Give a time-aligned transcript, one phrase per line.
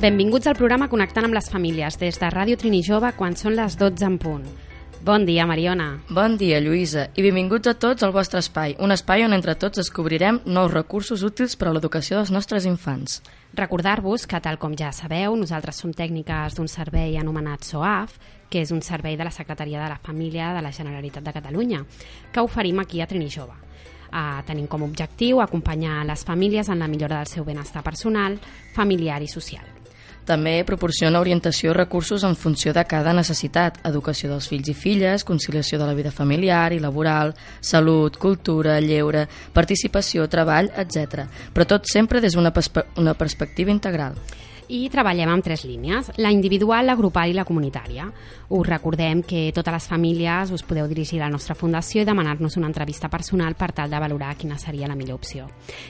[0.00, 3.74] Benvinguts al programa Connectant amb les famílies des de Ràdio Trini Jove quan són les
[3.76, 4.44] 12 en punt.
[5.04, 5.88] Bon dia, Mariona.
[6.08, 9.76] Bon dia, Lluïsa, i benvinguts a tots al vostre espai, un espai on entre tots
[9.76, 13.18] descobrirem nous recursos útils per a l'educació dels nostres infants.
[13.52, 18.14] Recordar-vos que, tal com ja sabeu, nosaltres som tècniques d'un servei anomenat SOAF,
[18.48, 21.82] que és un servei de la Secretaria de la Família de la Generalitat de Catalunya,
[22.32, 23.58] que oferim aquí a Trini Jove.
[24.08, 28.40] Uh, tenim com a objectiu acompanyar les famílies en la millora del seu benestar personal,
[28.72, 29.79] familiar i social.
[30.30, 35.24] També proporciona orientació i recursos en funció de cada necessitat, educació dels fills i filles,
[35.26, 41.26] conciliació de la vida familiar i laboral, salut, cultura, lleure, participació, treball, etc.
[41.50, 42.86] Però tot sempre des d'una perspe
[43.18, 44.14] perspectiva integral.
[44.70, 48.06] I treballem amb tres línies, la individual, la grupal i la comunitària.
[48.50, 52.56] Us recordem que totes les famílies us podeu dirigir a la nostra fundació i demanar-nos
[52.58, 55.48] una entrevista personal per tal de valorar quina seria la millor opció.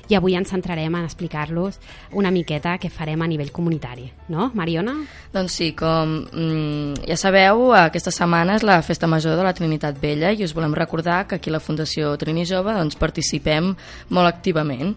[0.09, 1.79] I avui ens centrarem en explicar-los
[2.17, 4.97] una miqueta què farem a nivell comunitari, no, Mariona?
[5.33, 10.01] Doncs sí, com mm, ja sabeu, aquesta setmana és la Festa Major de la Trinitat
[10.01, 13.75] Vella i us volem recordar que aquí a la Fundació Trini Jove doncs, participem
[14.09, 14.97] molt activament.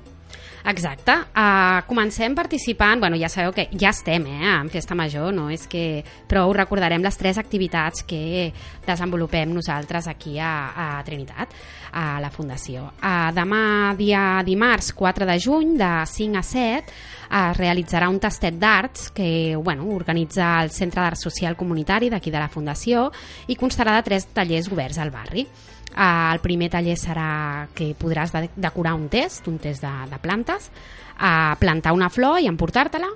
[0.65, 1.11] Exacte.
[1.35, 5.67] Uh, comencem participant, bueno, ja sabeu que ja estem eh, en Festa Major, no és
[5.67, 6.03] que...
[6.27, 8.53] però us recordarem les tres activitats que
[8.87, 11.51] desenvolupem nosaltres aquí a, a Trinitat,
[11.91, 12.87] a la Fundació.
[12.95, 13.63] Uh, demà,
[13.99, 16.95] dia dimarts 4 de juny, de 5 a 7,
[17.29, 22.41] es realitzarà un tastet d'arts que bueno, organitza el Centre d'Art Social Comunitari d'aquí de
[22.41, 23.09] la Fundació
[23.47, 25.47] i constarà de tres tallers oberts al barri.
[25.93, 30.17] Uh, el primer taller serà que podràs de decorar un test, un test de, de
[30.23, 30.71] plantes,
[31.19, 33.11] uh, plantar una flor i emportar-te-la.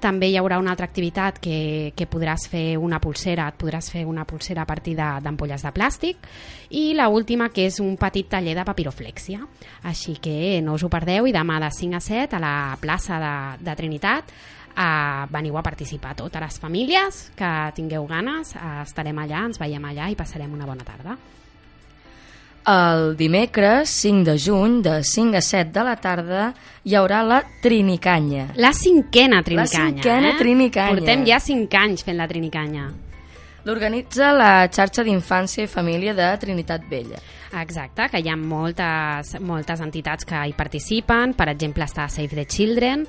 [0.00, 4.06] També hi haurà una altra activitat que, que podràs fer una pulsera, et podràs fer
[4.08, 6.30] una pulsera a partir d'ampolles de, de plàstic
[6.70, 9.42] i la última que és un petit taller de papiroflèxia.
[9.90, 13.20] Així que no us ho perdeu i demà de 5 a 7 a la plaça
[13.20, 13.34] de,
[13.66, 19.44] de Trinitat uh, veniu a participar totes les famílies que tingueu ganes, uh, estarem allà,
[19.50, 21.18] ens veiem allà i passarem una bona tarda.
[22.70, 26.42] El dimecres 5 de juny, de 5 a 7 de la tarda,
[26.86, 28.52] hi haurà la Trinicanya.
[28.62, 29.86] La cinquena Trinicanya.
[29.88, 30.36] La cinquena eh?
[30.38, 30.98] Trinicanya.
[31.00, 32.84] Portem ja 5 anys fent la Trinicanya.
[33.66, 37.18] L'organitza la xarxa d'infància i família de Trinitat Vella.
[37.58, 42.46] Exacte, que hi ha moltes, moltes entitats que hi participen, per exemple està Save the
[42.46, 43.02] Children,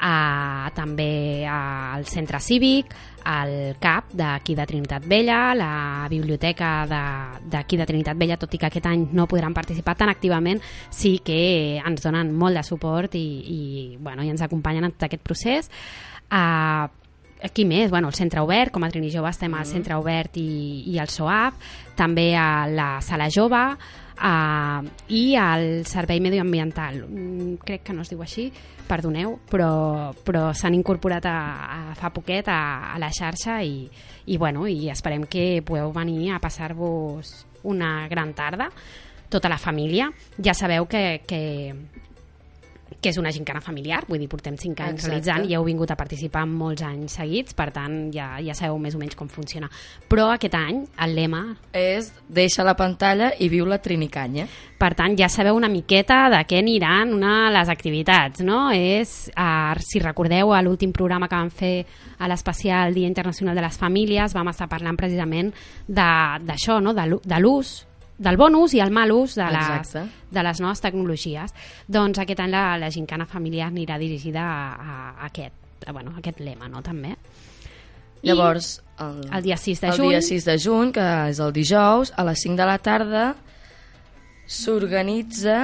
[0.00, 2.94] uh, també el Centre Cívic,
[3.24, 8.60] el CAP d'aquí de Trinitat Vella, la biblioteca d'aquí de, de Trinitat Vella, tot i
[8.60, 10.60] que aquest any no podran participar tan activament,
[10.90, 13.62] sí que ens donen molt de suport i, i,
[13.96, 15.72] bueno, i ens acompanyen en tot aquest procés.
[16.28, 16.90] Uh,
[17.44, 20.84] aquí més, bueno, el centre obert, com a Trini Jove estem al centre obert i,
[20.92, 21.60] i al SOAP,
[21.96, 23.66] també a la sala jove
[24.18, 27.04] uh, i al servei medioambiental.
[27.08, 28.48] Mm, crec que no es diu així,
[28.88, 33.88] perdoneu, però, però s'han incorporat a, a, fa poquet a, a la xarxa i,
[34.26, 38.68] i, bueno, i esperem que podeu venir a passar-vos una gran tarda,
[39.32, 40.10] tota la família.
[40.38, 41.42] Ja sabeu que, que
[43.04, 45.10] que és una gincana familiar, vull dir, portem 5 anys Exacte.
[45.10, 48.96] realitzant i heu vingut a participar molts anys seguits, per tant ja, ja sabeu més
[48.96, 49.68] o menys com funciona.
[50.08, 51.42] Però aquest any el lema,
[51.76, 54.46] És deixa la pantalla i viu la Trinicanya.
[54.78, 58.70] per tant ja sabeu una miqueta de què aniran una de les activitats, no?
[58.72, 61.86] És, uh, si recordeu, a l'últim programa que vam fer
[62.18, 65.52] a l'especial Dia Internacional de les Famílies vam estar parlant precisament
[65.88, 66.92] d'això, no?
[66.94, 67.86] de l'ús
[68.18, 70.04] del bon ús i el mal ús de Exacte.
[70.30, 71.54] de les noves tecnologies.
[71.88, 75.54] Doncs aquest any la, la gincana familiar anirà dirigida a, a, a aquest,
[75.86, 76.82] a, bueno, a aquest lema, no?
[76.82, 77.16] també.
[78.22, 81.40] I Llavors, el, el dia 6 de el juny, dia 6 de juny, que és
[81.42, 83.24] el dijous, a les 5 de la tarda,
[84.46, 85.58] s'organitza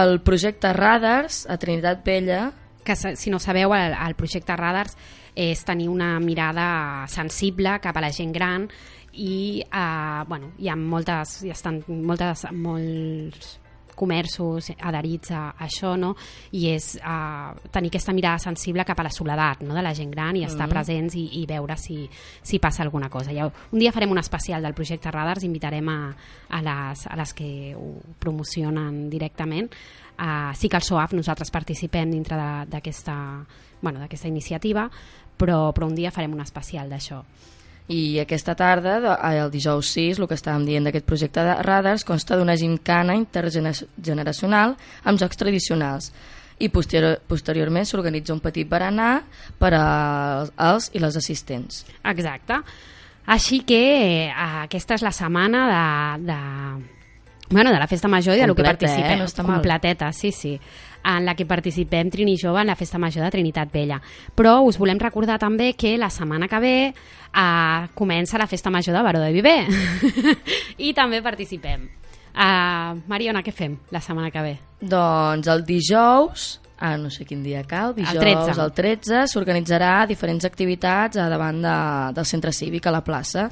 [0.00, 2.50] el projecte Radars a Trinitat Vella,
[2.84, 4.96] que si no sabeu, el, el projecte Radars
[5.38, 8.66] és tenir una mirada sensible cap a la gent gran
[9.14, 13.58] i eh, bueno, hi ha moltes, hi estan moltes, molts
[14.00, 16.14] comerços adherits a, a això no?
[16.56, 19.74] i és uh, tenir aquesta mirada sensible cap a la soledat no?
[19.76, 20.72] de la gent gran i estar Mhm.
[20.72, 22.08] presents i, i veure si,
[22.42, 23.34] si passa alguna cosa.
[23.36, 26.16] Ja, un dia farem un especial del projecte Radars, invitarem a,
[26.48, 29.68] a, les, a les que ho promocionen directament.
[30.16, 32.36] Uh, sí que al SOAF nosaltres participem dintre
[32.68, 33.44] d'aquesta
[33.82, 34.90] bueno, iniciativa,
[35.36, 37.22] però, però un dia farem un especial d'això.
[37.90, 42.04] I aquesta tarda, eh, el dijous 6, el que estàvem dient d'aquest projecte de radars,
[42.06, 46.12] consta d'una gincana intergeneracional amb jocs tradicionals
[46.60, 49.24] i posterior, posteriorment s'organitza un petit berenar
[49.58, 51.82] per als, als i les assistents.
[52.04, 52.60] Exacte.
[53.26, 53.82] Així que
[54.28, 54.32] eh,
[54.62, 56.40] aquesta és la setmana de, de
[57.50, 59.22] Bueno, de la festa major i de lo que participem.
[59.22, 59.26] eh?
[59.36, 59.44] No.
[59.44, 60.60] Completeta, sí, sí.
[61.04, 64.00] En la que participem Trini Jove en la festa major de Trinitat Vella.
[64.36, 68.96] Però us volem recordar també que la setmana que ve eh, comença la festa major
[68.96, 69.64] de Baró de Viver.
[70.86, 71.88] I també participem.
[72.30, 74.52] Uh, Mariona, què fem la setmana que ve?
[74.80, 78.54] Doncs el dijous, ah, no sé quin dia cal, dijous, 13.
[78.62, 81.76] el 13, s'organitzarà diferents activitats a davant de,
[82.14, 83.48] del centre cívic a la plaça.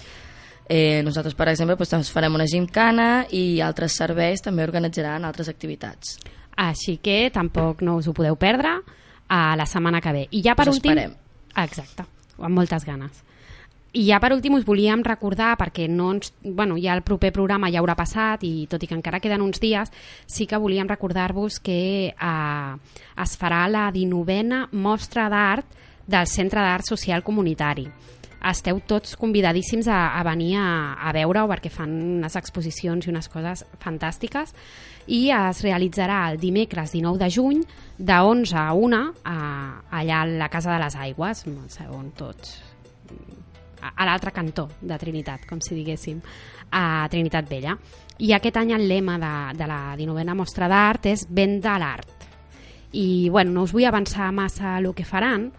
[0.68, 6.18] Eh, nosaltres, per exemple, doncs farem una gimcana i altres serveis també organitzaran altres activitats.
[6.58, 8.80] Així que tampoc no us ho podeu perdre
[9.28, 10.26] a la setmana que ve.
[10.34, 10.96] I ja per Us últim...
[10.96, 11.16] esperem.
[11.58, 12.04] Exacte,
[12.38, 13.24] amb moltes ganes.
[13.96, 17.70] I ja per últim us volíem recordar, perquè no ens, bueno, ja el proper programa
[17.72, 19.90] ja haurà passat i tot i que encara queden uns dies,
[20.26, 21.80] sí que volíem recordar-vos que
[22.12, 22.74] eh,
[23.24, 25.78] es farà la 19a mostra d'art
[26.08, 27.86] del Centre d'Art Social Comunitari.
[28.38, 31.90] Esteu tots convidadíssims a, a venir a, a veure-ho perquè fan
[32.20, 34.54] unes exposicions i unes coses fantàstiques
[35.08, 37.62] i es realitzarà el dimecres 19 de juny
[37.98, 39.36] de 11 a 1 a,
[39.90, 41.46] allà a la Casa de les Aigües,
[41.90, 42.58] on tots
[43.82, 46.20] a, a l'altre cantó de Trinitat, com si diguéssim,
[46.70, 47.76] a Trinitat Vella.
[48.18, 52.14] I aquest any el lema de, de la 19a mostra d'art és Venda l'art.
[52.92, 55.50] I, bueno, no us vull avançar massa el que faran,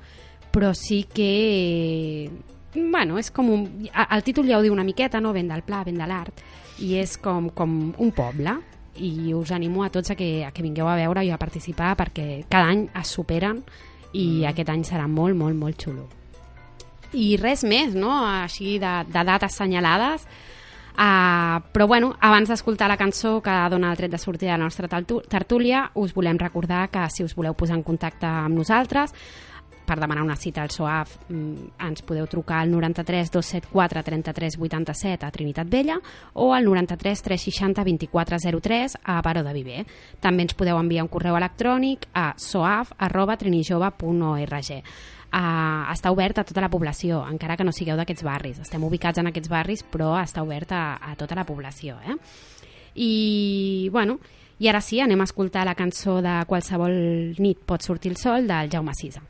[0.51, 2.29] però sí que...
[2.75, 3.63] Bueno, és com un...
[3.89, 5.33] El títol ja ho diu una miqueta, no?
[5.33, 6.43] Venda el pla, venda l'art.
[6.85, 8.53] I és com, com un poble.
[8.99, 11.95] I us animo a tots a que, a que vingueu a veure i a participar
[11.97, 13.63] perquè cada any es superen
[14.13, 16.07] i aquest any serà molt, molt, molt xulo
[17.13, 18.11] i res més, no?
[18.25, 20.27] Així de, de dates senyalades.
[20.93, 24.65] Uh, però bueno, abans d'escoltar la cançó que dona el tret de sortida de la
[24.65, 29.13] nostra tertú- tertúlia, us volem recordar que si us voleu posar en contacte amb nosaltres
[29.89, 35.25] per demanar una cita al SOAF mm, ens podeu trucar al 93 274 33 87
[35.25, 35.97] a Trinitat Vella
[36.33, 39.85] o al 93 360 2403 a Baró de Viver.
[40.21, 44.69] També ens podeu enviar un correu electrònic a soaf arroba trinijove.org.
[45.29, 48.61] Uh, està obert a tota la població, encara que no sigueu d'aquests barris.
[48.61, 51.97] Estem ubicats en aquests barris, però està obert a, a tota la població.
[52.01, 52.17] Eh?
[52.97, 53.11] I,
[53.93, 54.17] bueno,
[54.59, 56.95] i ara sí, anem a escoltar la cançó de Qualsevol
[57.37, 59.21] nit pot sortir el sol del Jaume Sisa.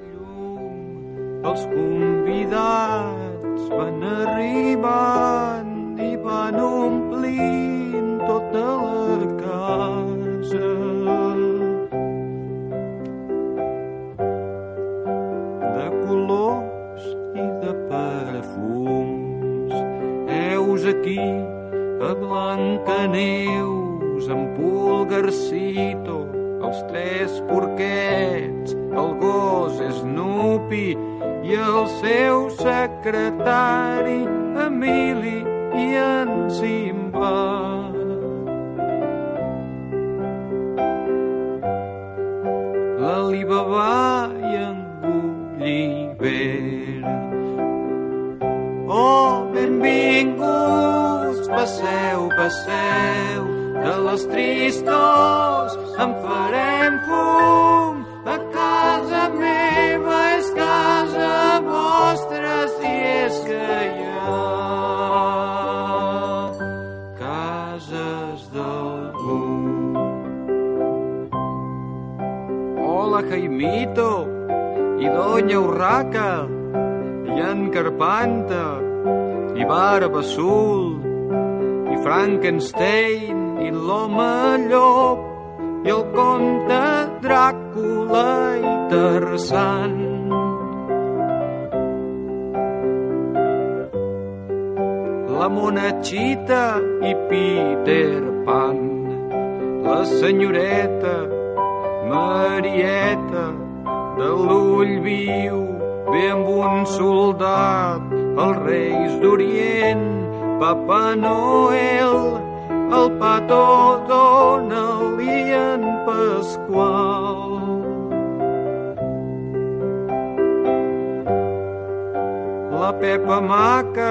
[0.00, 1.42] Llum.
[1.44, 7.65] Dels convidats van arribant i van omplint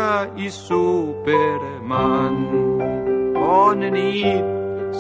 [0.06, 2.36] Maca i Superman
[3.34, 4.46] bona nit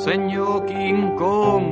[0.03, 1.65] senyor King Kong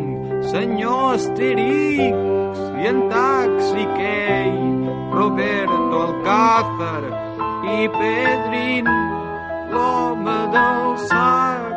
[0.52, 4.54] senyor Asterix i en Taxi Key,
[5.18, 7.04] Roberto Alcázar
[7.76, 8.88] i Pedrin,
[9.72, 11.74] l'home del sac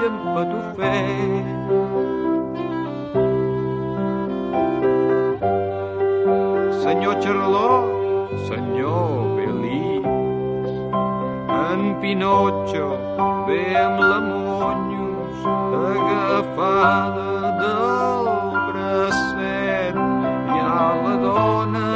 [0.00, 1.46] i en Patufet.
[6.82, 7.86] Senyor Charlot,
[8.48, 9.43] senyor
[11.72, 12.88] en Pinotxo
[13.46, 15.38] ve amb la Monyos
[15.90, 17.30] agafada
[17.62, 18.26] del
[18.68, 19.96] bracet.
[20.52, 21.88] Hi ha la dona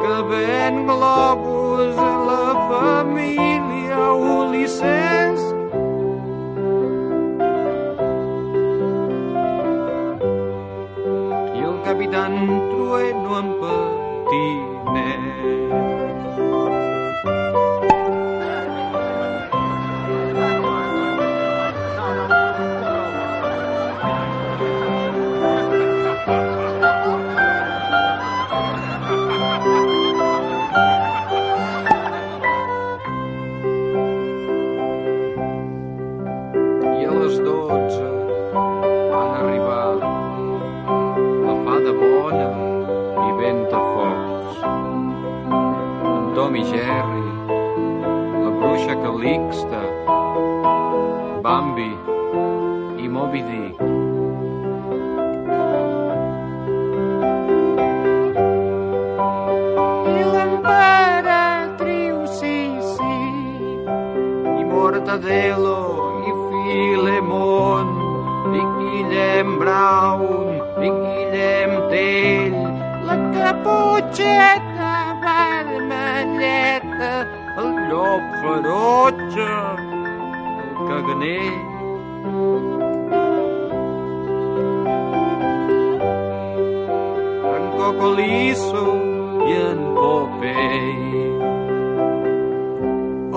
[0.00, 4.02] que ven globus a la família
[4.34, 5.40] Ulisses.
[11.56, 12.34] I el capitán
[12.70, 15.27] Trueno en patinet.
[65.18, 67.88] Mortadelo i Filemon
[68.54, 70.22] i Guillem Brown
[70.78, 72.58] i Guillem Tell.
[73.08, 74.92] La caputxeta
[75.24, 77.10] vermelleta
[77.58, 81.52] el llop ferotge el caganer.
[87.56, 88.86] En Cocolizo
[89.48, 91.57] i en Popeye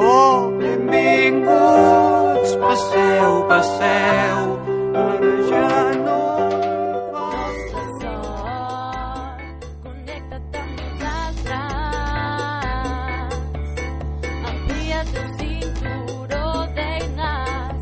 [0.03, 1.45] Oh, benvinguts,
[2.57, 4.57] passeu, passeu,
[4.97, 6.17] ara ja no
[7.13, 7.29] fa...
[7.35, 9.45] nostre sort.
[9.83, 11.61] Connecta't amb nosaltres.
[14.49, 17.77] Amplia't el cinturó d'eines.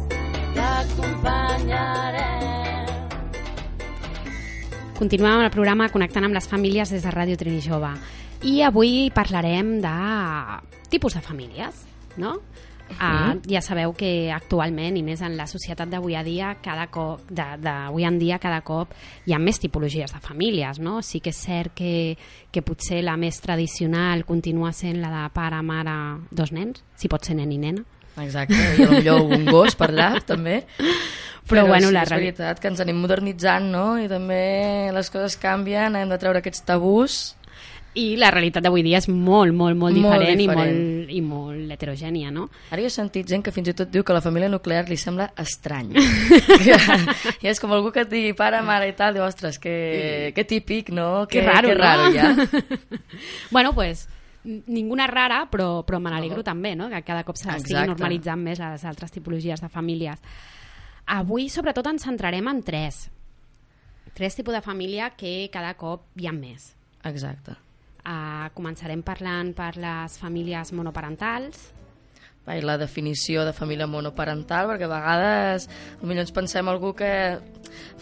[0.57, 2.91] T'acompanyarem.
[4.99, 7.95] Continuem amb el programa Connectant amb les famílies des de Ràdio Trini Jove.
[8.43, 9.95] I avui parlarem de
[10.91, 11.85] tipus de famílies,
[12.19, 12.37] no?
[12.89, 17.21] Uh, ja sabeu que actualment, i més en la societat d'avui a dia, cada cop,
[17.29, 18.95] de- d'avui en dia, cada cop
[19.29, 21.03] hi ha més tipologies de famílies, no?
[21.05, 22.17] Sí que és cert que,
[22.49, 25.93] que potser la més tradicional continua sent la de pare, mare,
[26.31, 27.85] dos nens, si pot ser nen i nena.
[28.19, 30.63] Exacte, i potser un gos per allà, també.
[31.49, 33.85] Però, bueno, sí, la és veritat que ens anem modernitzant, no?
[34.01, 37.35] I també les coses canvien, hem de treure aquests tabús.
[37.97, 40.75] I la realitat d'avui dia és molt, molt, molt Molt diferent, diferent.
[40.75, 42.45] I, molt, i molt heterogènia, no?
[42.69, 44.97] Ara jo he sentit gent que fins i tot diu que la família nuclear li
[44.99, 45.95] sembla estrany.
[47.41, 50.45] I és com algú que et digui pare, mare i tal, diu, ostres, que, que
[50.45, 51.25] típic, no?
[51.29, 51.81] Que raro, que no?
[51.81, 52.35] raro, ja.
[53.55, 54.05] bueno, pues,
[54.43, 56.89] ninguna rara, però, però me n'alegro també, no?
[56.89, 60.21] que cada cop s'estigui normalitzant més les altres tipologies de famílies.
[61.09, 63.07] Avui, sobretot, ens centrarem en tres.
[64.13, 66.75] Tres tipus de família que cada cop hi ha més.
[67.09, 67.57] Exacte.
[68.09, 71.67] Uh, començarem parlant per les famílies monoparentals.
[72.49, 75.67] I la definició de família monoparental, perquè a vegades
[75.99, 77.11] potser ens pensem algú que...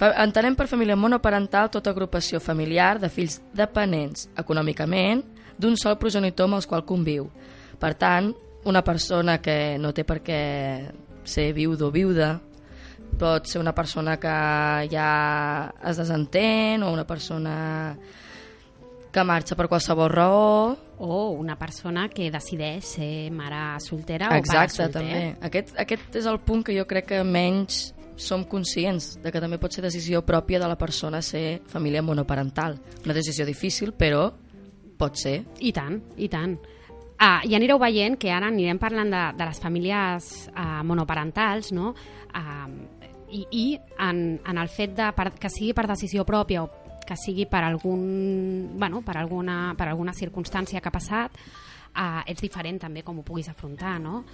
[0.08, 5.26] Entenem per família monoparental tota agrupació familiar de fills dependents econòmicament
[5.60, 7.28] d'un sol progenitor amb els qual conviu.
[7.76, 8.32] Per tant,
[8.64, 10.42] una persona que no té per què
[11.28, 12.38] ser viudo o viuda,
[13.20, 14.38] pot ser una persona que
[14.88, 15.12] ja
[15.84, 17.58] es desentén o una persona
[19.18, 24.40] que marxa per qualsevol raó, O una persona que decideix ser mare soltera o pare
[24.42, 24.94] Exacte, solter.
[24.94, 25.36] també.
[25.46, 29.60] Aquest, aquest és el punt que jo crec que menys som conscients de que també
[29.62, 32.80] pot ser decisió pròpia de la persona ser família monoparental.
[33.06, 34.32] Una decisió difícil, però
[34.98, 35.44] pot ser.
[35.62, 36.58] I tant, i tant.
[37.20, 41.94] Ah, I anireu veient que ara anirem parlant de, de les famílies ah, monoparentals, no?
[42.34, 42.68] Ah,
[43.30, 43.64] I i
[44.00, 46.70] en, en el fet de, per, que sigui per decisió pròpia o
[47.08, 48.04] que sigui per, algun,
[48.78, 51.38] bueno, per, alguna, per alguna circumstància que ha passat,
[51.96, 54.26] ah, ets diferent també com ho puguis afrontar, no?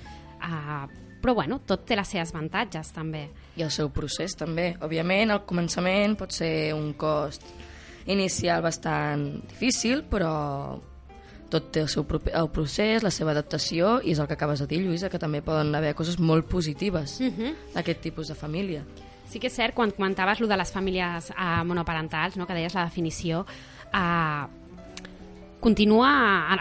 [0.42, 0.88] Ah,
[1.22, 3.30] però bueno, tot té les seves avantatges també.
[3.56, 4.74] I el seu procés també.
[4.84, 7.46] Òbviament, al començament pot ser un cost
[8.12, 10.82] inicial bastant difícil, però
[11.53, 14.60] tot té el seu propi- el procés, la seva adaptació, i és el que acabes
[14.60, 17.53] de dir, Lluïsa, que també poden haver coses molt positives Mhm.
[17.75, 18.84] d'aquest tipus de família.
[19.30, 22.75] Sí que és cert, quan comentaves lo de les famílies uh, monoparentals, no, que deies
[22.77, 23.46] la definició,
[23.94, 24.46] uh,
[25.63, 26.10] continua,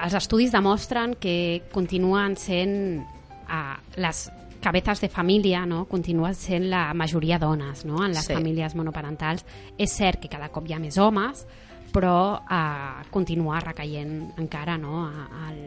[0.04, 4.22] els estudis demostren que continuen sent uh, les
[4.62, 5.84] cabezas de família, no?
[5.90, 7.98] continuen sent la majoria dones no?
[8.04, 8.32] en les Sí.
[8.32, 9.44] famílies monoparentals.
[9.76, 11.44] És cert que cada cop hi ha més homes,
[11.92, 15.02] però eh, continua recaient encara, no?
[15.04, 15.58] A, al,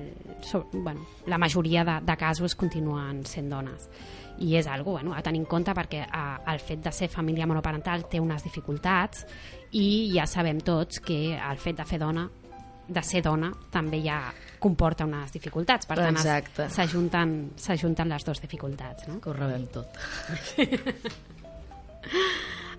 [0.42, 3.90] so, bueno, la majoria de, de casos continuen sent dones
[4.40, 7.48] i és algo bueno, a tenir en compte perquè eh, el fet de ser família
[7.48, 9.26] monoparental té unes dificultats
[9.76, 12.28] i ja sabem tots que el fet de fer dona
[12.88, 14.20] de ser dona també ja
[14.62, 19.20] comporta unes dificultats per tant s'ajunten les dues dificultats no?
[19.22, 19.98] Que ho rebem tot.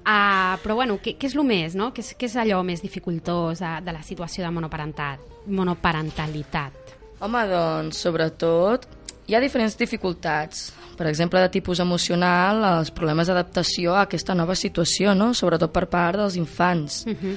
[0.06, 1.90] Uh, però bueno, què, què és el més, no?
[1.94, 6.94] Què és, què és allò més dificultós de, de la situació de monoparental, monoparentalitat?
[7.26, 8.86] Home, doncs, sobretot,
[9.26, 10.72] hi ha diferents dificultats.
[10.96, 15.32] Per exemple, de tipus emocional, els problemes d'adaptació a aquesta nova situació, no?
[15.34, 17.04] Sobretot per part dels infants.
[17.06, 17.36] Uh -huh.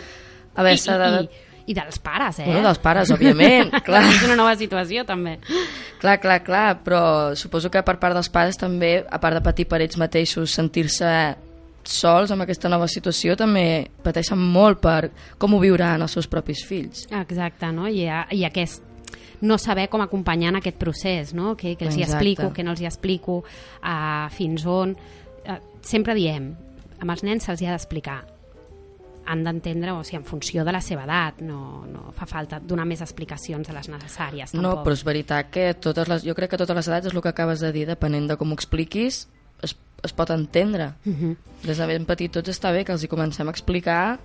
[0.55, 1.23] Haver I, s'ha i, de...
[1.23, 2.45] i, I dels pares, eh?
[2.45, 4.03] Bueno, dels pares, òbviament, clar.
[4.03, 5.39] és una nova situació, també.
[5.99, 9.67] Clar, clar, clar, però suposo que per part dels pares també, a part de patir
[9.67, 11.35] per ells mateixos, sentir-se
[11.83, 16.63] sols amb aquesta nova situació, també pateixen molt per com ho viuran els seus propis
[16.65, 17.07] fills.
[17.11, 17.87] Exacte, no?
[17.87, 18.81] I, a- i aquest
[19.41, 21.55] no saber com acompanyar en aquest procés, no?
[21.55, 22.17] Que, que els hi Exacte.
[22.17, 23.43] explico, que no els hi explico,
[23.83, 24.95] uh, fins on...
[25.45, 26.51] Uh, sempre diem,
[26.99, 28.19] amb els nens se'ls hi ha d'explicar
[29.29, 32.87] han d'entendre, o sigui, en funció de la seva edat, no, no fa falta donar
[32.89, 34.63] més explicacions de les necessàries, tampoc.
[34.65, 37.21] No, però és veritat que totes les, jo crec que totes les edats és el
[37.21, 39.27] que acabes de dir, depenent de com ho expliquis,
[39.61, 40.95] es, es pot entendre.
[41.05, 41.35] Uh -huh.
[41.63, 44.19] Des de ben petitots està bé que els hi comencem a explicar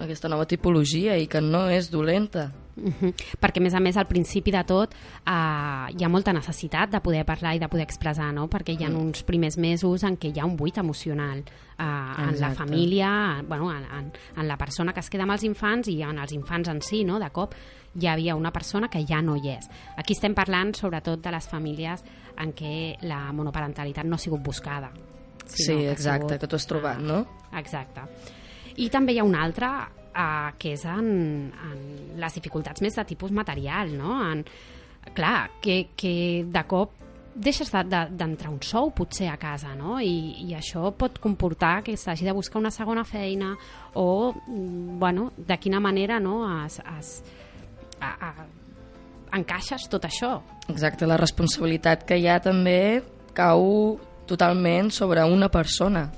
[0.00, 2.52] aquesta nova tipologia i que no és dolenta.
[2.78, 3.14] Uh -huh.
[3.40, 7.00] Perquè, a més a més, al principi de tot uh, hi ha molta necessitat de
[7.00, 8.48] poder parlar i de poder expressar, no?
[8.48, 8.96] perquè hi ha Mm.
[9.00, 12.54] uns primers mesos en què hi ha un buit emocional uh, en la Exacte.
[12.56, 16.18] família, bueno, en, en, en la persona que es queda amb els infants i en
[16.18, 17.18] els infants en si, no?
[17.18, 17.54] de cop
[17.94, 19.68] hi havia una persona que ja no hi és.
[19.96, 22.04] Aquí estem parlant sobretot de les famílies
[22.36, 24.90] en què la monoparentalitat no ha sigut buscada.
[25.46, 27.26] Sí, sinó que exacte, sigut, que t'ho has trobat, no?
[27.56, 28.02] Exacte.
[28.78, 31.08] I també hi ha una altra uh, que és en,
[31.50, 31.80] en
[32.20, 34.16] les dificultats més de tipus material, no?
[34.30, 34.44] En,
[35.14, 36.94] clar, que, que de cop
[37.38, 40.00] deixes de- de- d'entrar un sou potser a casa, no?
[40.02, 43.52] I, i això pot comportar que s'hagi de buscar una segona feina
[43.94, 47.12] o, mm, bueno, de quina manera no, es, es,
[48.00, 48.46] a, a,
[49.38, 50.40] encaixes tot això.
[50.68, 53.02] Exacte, la responsabilitat que hi ha també
[53.34, 53.98] cau
[54.28, 56.08] totalment sobre una persona.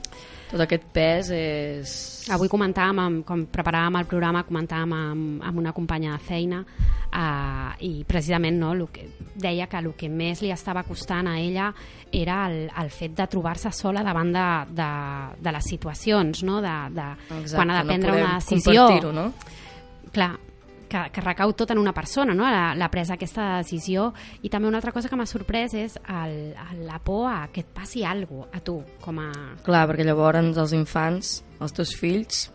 [0.50, 1.92] Tot aquest pes és...
[2.34, 7.70] Avui comentàvem, amb, com preparàvem el programa, comentàvem amb, amb una companya de feina uh,
[7.86, 9.06] i precisament no, lo que,
[9.38, 11.70] deia que el que més li estava costant a ella
[12.10, 14.90] era el, el fet de trobar-se sola davant de, de,
[15.38, 16.58] de les situacions, no?
[16.64, 17.08] de, de,
[17.40, 18.88] Exacte, quan ha de prendre no una decisió.
[19.14, 19.28] no?
[20.10, 20.32] Clar,
[20.90, 22.48] que, que recau tot en una persona, no?
[22.50, 24.10] la, la presa aquesta decisió.
[24.42, 27.64] I també una altra cosa que m'ha sorprès és el, el, la por a que
[27.64, 29.30] et passi alguna a tu, com a...
[29.64, 32.48] Clar, perquè llavors els infants, els teus fills,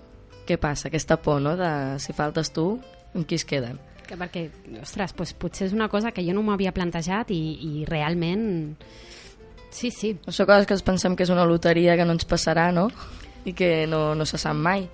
[0.45, 0.89] què passa?
[0.91, 1.71] Aquesta por, no?, de
[2.04, 2.74] si faltes tu,
[3.15, 3.80] amb qui es queden?
[4.06, 4.45] que perquè,
[4.82, 8.76] ostres, doncs potser és una cosa que jo no m'havia plantejat i, i realment...
[9.76, 12.69] Sí, sí, Això coses que ens pensem que és una loteria que no ens passarà,
[12.71, 12.86] no?
[13.43, 14.86] I que no, no se sap mai.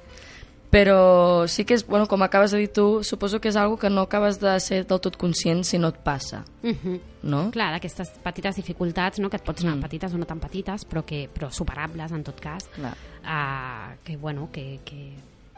[0.71, 3.89] Però sí que és, bueno, com acabes de dir tu, suposo que és algo que
[3.91, 6.99] no acabes de ser del tot conscient si no et passa, uh -huh.
[7.23, 7.51] no?
[7.51, 9.29] clar, d'aquestes petites dificultats, no?
[9.29, 9.81] que et pots anar mm.
[9.81, 12.95] petites o no tan petites, però, que, però superables en tot cas, Clar.
[13.23, 15.11] uh, que, bueno, que, que,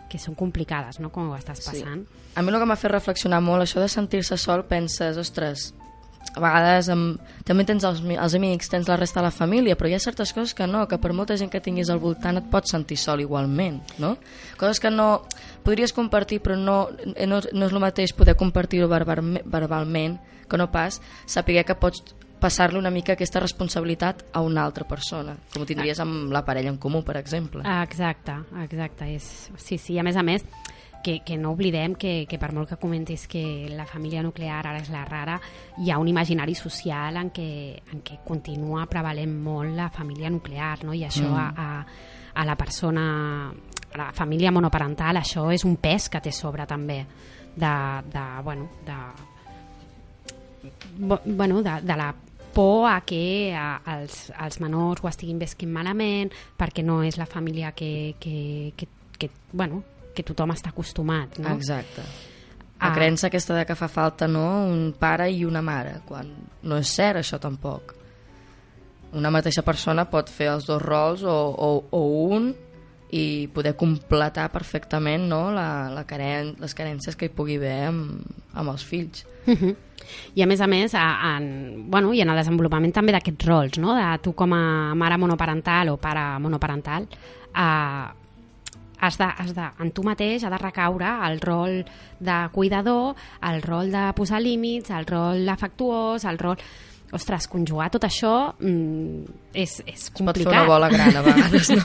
[0.10, 1.70] que són complicades, no?, com ho estàs Sí.
[1.70, 2.06] passant.
[2.36, 5.74] A mi el que m'ha fet reflexionar molt, això de sentir-se sol, penses, ostres,
[6.36, 9.90] a vegades amb, també tens els, els amics, tens la resta de la família, però
[9.92, 12.48] hi ha certes coses que no, que per molta gent que tinguis al voltant et
[12.50, 14.16] pots sentir sol igualment, no?
[14.58, 15.24] Coses que no
[15.64, 16.88] podries compartir, però no,
[17.28, 20.18] no, no és el mateix poder compartir-ho verbalme- verbalment
[20.50, 22.02] que no pas saber que pots
[22.44, 26.74] passar-li una mica aquesta responsabilitat a una altra persona, com ho tindries amb la parella
[26.74, 27.62] en comú, per exemple.
[27.86, 28.34] Exacte,
[28.66, 29.08] exacte.
[29.16, 30.44] És, sí, sí, a més a més,
[31.04, 34.80] que, que no oblidem que, que per molt que comentis que la família nuclear ara
[34.82, 35.40] és la rara,
[35.84, 37.50] hi ha un imaginari social en què,
[37.94, 40.94] en què continua prevalent molt la família nuclear, no?
[40.94, 41.36] i això Mm.
[41.38, 41.86] a, a,
[42.42, 43.52] a la persona,
[43.94, 47.06] a la família monoparental, això és un pes que té sobre també,
[47.56, 47.74] de,
[48.12, 48.98] de, bueno, de,
[51.26, 52.14] bueno, de, de la
[52.54, 57.26] por a que a, els, els menors ho estiguin vesquint malament perquè no és la
[57.26, 58.88] família que, que, que,
[59.18, 59.82] que, bueno,
[60.14, 61.40] que tothom està acostumat.
[61.40, 61.56] No?
[61.56, 62.02] Exacte.
[62.82, 62.94] La Ah.
[62.94, 66.28] creença aquesta de que fa falta no, un pare i una mare, quan
[66.64, 67.94] no és cert això tampoc.
[69.14, 72.02] Una mateixa persona pot fer els dos rols o, o, o
[72.36, 72.54] un
[73.14, 78.24] i poder completar perfectament no, la, la caren les carències que hi pugui haver amb,
[78.58, 79.26] amb els fills.
[79.46, 79.76] Mhm.
[80.36, 83.78] I a més a més, a, en, bueno, i en el desenvolupament també d'aquests rols,
[83.80, 83.94] no?
[83.96, 87.08] de tu com a mare monoparental o pare monoparental,
[87.54, 88.14] a,
[89.04, 91.82] has de, has de, en tu mateix ha de recaure el rol
[92.24, 93.14] de cuidador,
[93.50, 96.58] el rol de posar límits, el rol afectuós, el rol...
[97.14, 100.54] Ostres, conjugar tot això mm, és, és Es pot fer complicat.
[100.56, 101.84] una bola gran a vegades, no?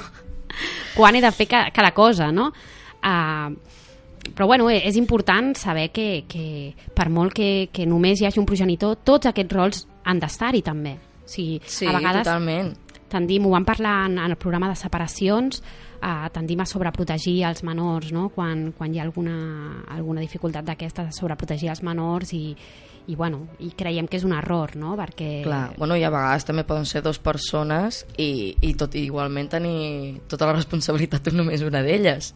[0.97, 2.47] quan he de fer ca cada cosa, no?
[3.05, 3.53] Uh,
[4.35, 8.41] però bueno, eh, és important saber que, que per molt que, que només hi hagi
[8.41, 10.95] un progenitor, tots aquests rols han d'estar-hi també.
[10.97, 12.73] O sigui, Sí, a vegades totalment.
[13.13, 15.61] tendim, ho vam parlar en, en el programa de separacions,
[16.03, 18.29] eh, tendim a sobreprotegir els menors, no?
[18.35, 19.39] quan, quan hi ha alguna,
[19.95, 22.43] alguna dificultat d'aquestes, a sobreprotegir els menors i,
[23.09, 24.95] i, bueno, i creiem que és un error, no?
[24.99, 29.07] perquè Clar, bueno, i a vegades també poden ser dues persones i, i tot i
[29.09, 32.33] igualment tenir tota la responsabilitat només una d'elles.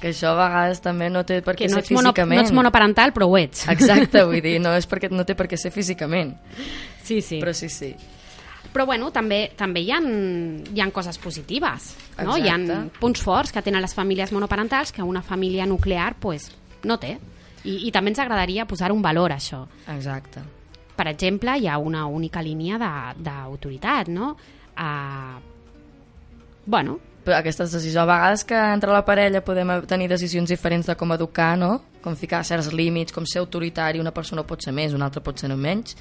[0.00, 2.38] Que això a vegades també no té per què no ser mono, físicament.
[2.40, 3.66] no ets monoparental, però ho ets.
[3.68, 6.32] Exacte, vull dir, no és perquè no té per què ser físicament.
[7.04, 7.36] Sí, sí.
[7.42, 7.92] Però sí, sí.
[8.70, 11.90] Però bueno, també també hi ha, hi ha coses positives,
[12.22, 12.36] no?
[12.38, 13.00] Hi ha Exacte.
[13.00, 16.50] punts forts que tenen les famílies monoparentals que una família nuclear pues,
[16.84, 17.16] no té.
[17.64, 19.64] I, I també ens agradaria posar un valor a això.
[19.92, 20.42] Exacte.
[20.96, 22.78] Per exemple, hi ha una única línia
[23.18, 24.34] d'autoritat, no?
[24.78, 25.40] Uh,
[26.66, 30.96] bueno, Però aquestes decisions, a vegades que entre la parella podem tenir decisions diferents de
[30.96, 31.74] com educar, no?
[32.00, 35.36] Com ficar certs límits, com ser autoritari, una persona pot ser més, una altra pot
[35.38, 35.98] ser no menys.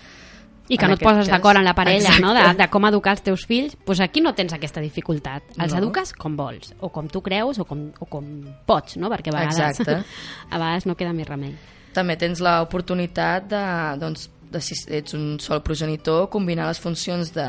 [0.69, 2.34] I que no et poses d'acord en la parella, no?
[2.34, 2.62] De, exacte.
[2.63, 5.43] de com educar els teus fills, doncs aquí no tens aquesta dificultat.
[5.58, 5.79] Els No.
[5.82, 8.27] eduques com vols, o com tu creus, o com, o com
[8.69, 9.10] pots, no?
[9.10, 10.03] Perquè a vegades, Exacte.
[10.53, 11.55] a vegades no queda més remei.
[11.93, 13.63] També tens l'oportunitat de,
[13.99, 17.47] doncs, de, si ets un sol progenitor, combinar les funcions de,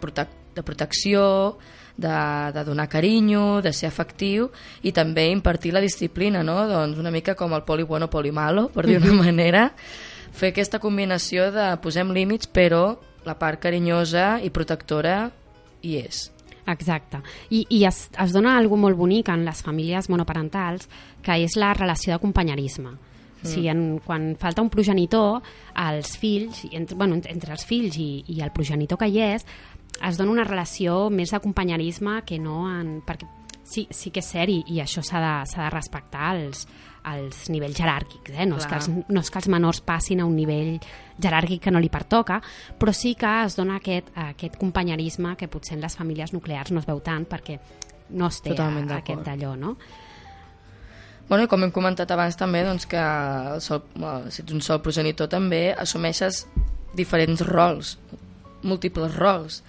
[0.00, 1.58] protec de protecció,
[2.00, 4.48] de, de donar carinyo, de ser afectiu
[4.82, 6.62] i també impartir la disciplina, no?
[6.70, 9.66] Doncs una mica com el poli bueno, poli malo, per dir una manera,
[10.32, 15.30] fer aquesta combinació de posem límits, però la part carinyosa i protectora
[15.82, 16.28] hi és.
[16.70, 17.20] Exacte.
[17.50, 20.88] I, i es, es dona algo molt bonic en les famílies monoparentals,
[21.24, 22.92] que és la relació de companyerisme.
[22.92, 23.40] Mm.
[23.40, 25.40] O sigui, en, quan falta un progenitor,
[25.88, 29.46] els fills, entre, bueno, entre, els fills i, i el progenitor que hi és,
[30.06, 33.00] es dona una relació més de companyerisme que no en...
[33.06, 33.28] Perquè
[33.70, 36.66] sí, sí que és cert i, i això s'ha de, de respectar els,
[37.08, 38.46] els nivells jeràrquics, eh?
[38.48, 40.76] no, és que els, no és que els menors passin a un nivell
[41.20, 42.40] jeràrquic que no li pertoca,
[42.78, 46.82] però sí que es dona aquest, aquest companyerisme que potser en les famílies nuclears no
[46.82, 47.58] es veu tant perquè
[48.10, 49.74] no es té Totalment a, aquest d'allò, no?
[51.30, 54.64] Bueno, i com hem comentat abans també, doncs que el sol, eh, si ets un
[54.66, 56.44] sol progenitor també assumeixes
[56.98, 57.94] diferents rols,
[58.66, 59.60] múltiples rols.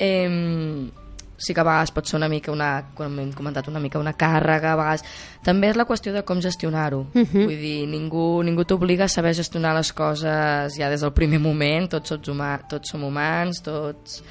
[0.00, 0.90] Eh,
[1.36, 4.14] sí que a vegades pot ser una mica una, com hem comentat, una mica una
[4.18, 5.04] càrrega, a vegades...
[5.44, 7.02] També és la qüestió de com gestionar-ho.
[7.12, 7.44] Mhm.
[7.44, 11.90] Vull dir, ningú, ningú t'obliga a saber gestionar les coses ja des del primer moment,
[11.90, 14.22] tots, som humà, tots som humans, tots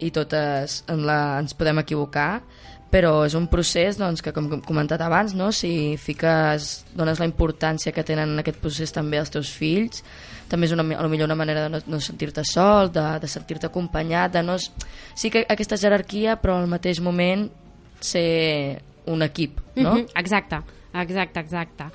[0.00, 2.42] i totes en la, ens podem equivocar,
[2.90, 5.50] però és un procés doncs, que, com comentat abans, no?
[5.52, 10.04] si fiques, dones la importància que tenen en aquest procés també els teus fills,
[10.48, 14.36] també és una, millor una manera de no, no sentir-te sol, de, de sentir-te acompanyat,
[14.38, 14.58] de no...
[15.18, 17.48] Sí que aquesta jerarquia, però al mateix moment
[18.00, 19.96] ser un equip, no?
[19.96, 20.62] Mhm, Exacte,
[20.94, 21.90] exacte, exacte.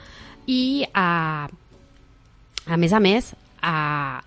[0.51, 1.47] I, uh,
[2.67, 3.31] a més a més,
[3.63, 4.19] uh,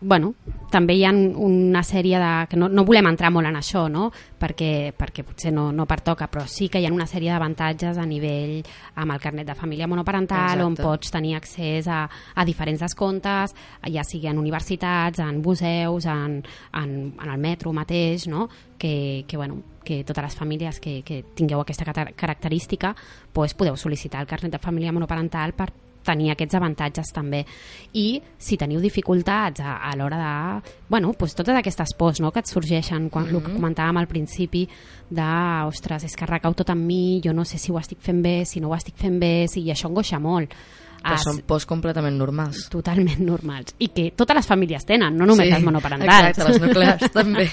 [0.00, 0.32] bueno,
[0.72, 2.30] també hi ha una sèrie de...
[2.48, 4.08] que no, no volem entrar molt en això, no?
[4.40, 8.06] perquè, perquè potser no, no pertoca, però sí que hi ha una sèrie d'avantatges a
[8.08, 8.62] nivell
[8.96, 10.64] amb el carnet de família monoparental, Exacte.
[10.64, 13.54] on pots tenir accés a, a diferents descomptes,
[13.92, 16.40] ja sigui en universitats, en museus, en,
[16.80, 18.48] en, en el metro mateix, no?
[18.78, 22.94] que, que, bueno, que totes les famílies que, que tingueu aquesta característica
[23.34, 25.68] pues, podeu sol·licitar el carnet de família monoparental per
[26.04, 27.44] tenir aquests avantatges també
[27.92, 32.40] i si teniu dificultats a, a l'hora de, bueno, pues totes aquestes pors no, que
[32.40, 33.36] et sorgeixen quan, mm -hmm.
[33.36, 34.68] el que comentàvem al principi
[35.10, 35.30] de,
[35.66, 38.44] ostres, és que recau tot en mi jo no sé si ho estic fent bé,
[38.44, 40.54] si no ho estic fent bé si això angoixa molt
[41.00, 42.68] Però Ah, són pors completament normals.
[42.68, 47.10] totalment normals i que totes les famílies tenen, no només les monoparentals Exacte, les nuclears
[47.18, 47.48] també.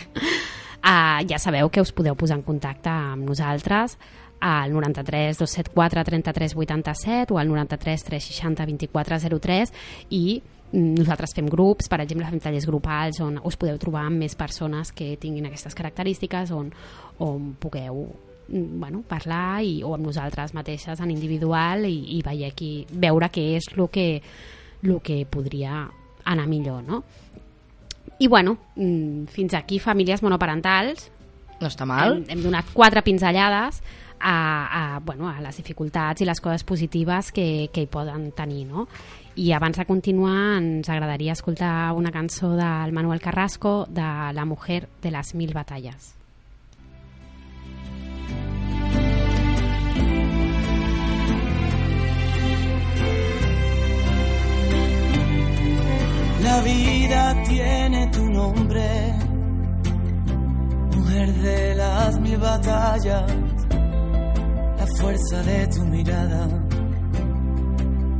[0.78, 3.98] Uh, ja sabeu que us podeu posar en contacte amb nosaltres
[4.40, 9.74] al 93 274 33 87 o al 93 360 24 03
[10.10, 14.24] i mm, nosaltres fem grups, per exemple fem tallers grupals on us podeu trobar amb
[14.24, 16.72] més persones que tinguin aquestes característiques on,
[17.20, 18.06] on pugueu
[18.50, 23.32] mm, bueno, parlar i, o amb nosaltres mateixes en individual i, i veure, qui, veure
[23.34, 24.10] què és el que,
[24.84, 25.88] el que podria
[26.28, 27.04] anar millor, no?
[28.20, 31.12] I bueno, mm, fins aquí famílies monoparentals.
[31.62, 32.18] No està mal.
[32.18, 33.82] Hem, hem donat quatre pinzellades
[34.20, 38.66] a, a, bueno, a les dificultats i les coses positives que, que hi poden tenir,
[38.68, 38.88] no?
[39.38, 44.02] I abans de continuar una cançó del Manuel Carrasco de
[44.34, 46.16] La mujer de las mil batallas.
[56.42, 59.14] La vida tiene tu nombre,
[60.96, 63.67] mujer de las mil batallas
[65.00, 66.48] fuerza de tu mirada,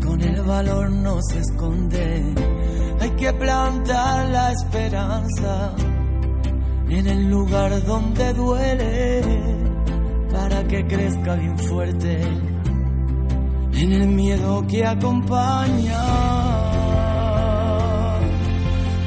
[0.04, 2.34] con el valor no se esconde,
[3.00, 5.76] hay que plantar la esperanza
[6.90, 9.22] en el lugar donde duele,
[10.32, 12.22] para que crezca bien fuerte,
[13.74, 16.04] en el miedo que acompaña.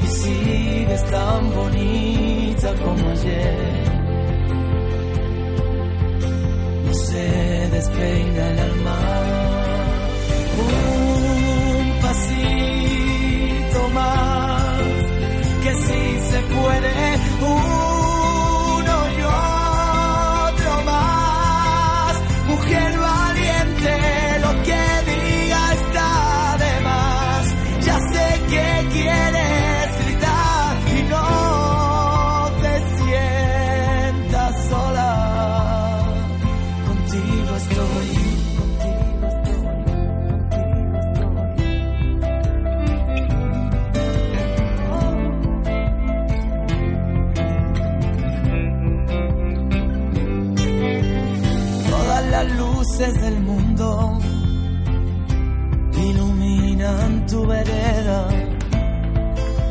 [0.05, 3.81] Y sigues tan bonita como ayer.
[6.87, 6.95] No
[7.71, 8.99] despeina el alma.
[10.59, 14.81] Un pasito más,
[15.63, 17.19] que si se puede.
[17.41, 22.15] Uno y otro más.
[22.49, 23.95] Mujer valiente,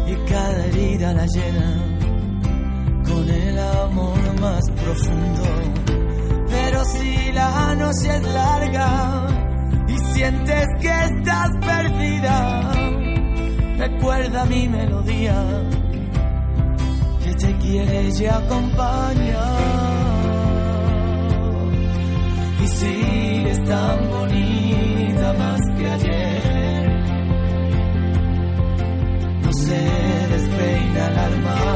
[0.07, 1.89] y cada herida la llena
[3.07, 5.43] con el amor más profundo.
[6.49, 9.27] Pero si la noche es larga
[9.87, 12.71] y sientes que estás perdida,
[13.77, 15.43] recuerda mi melodía
[17.23, 19.43] que te quiere y acompaña
[22.63, 26.18] y sigues tan bonita más que ayer.
[29.69, 31.68] Se despeina el alma.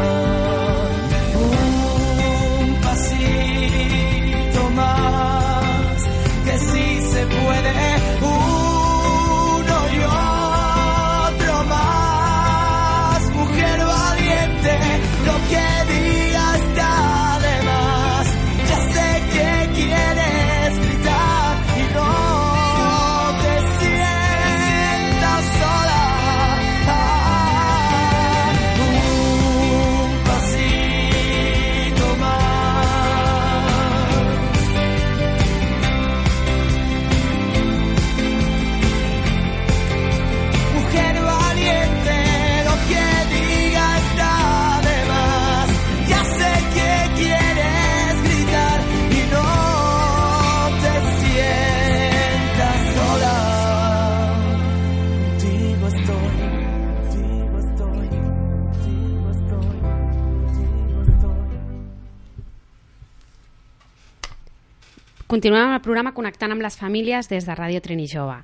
[65.33, 68.35] Continuem amb el programa connectant amb les famílies des de Ràdio Trini Jove.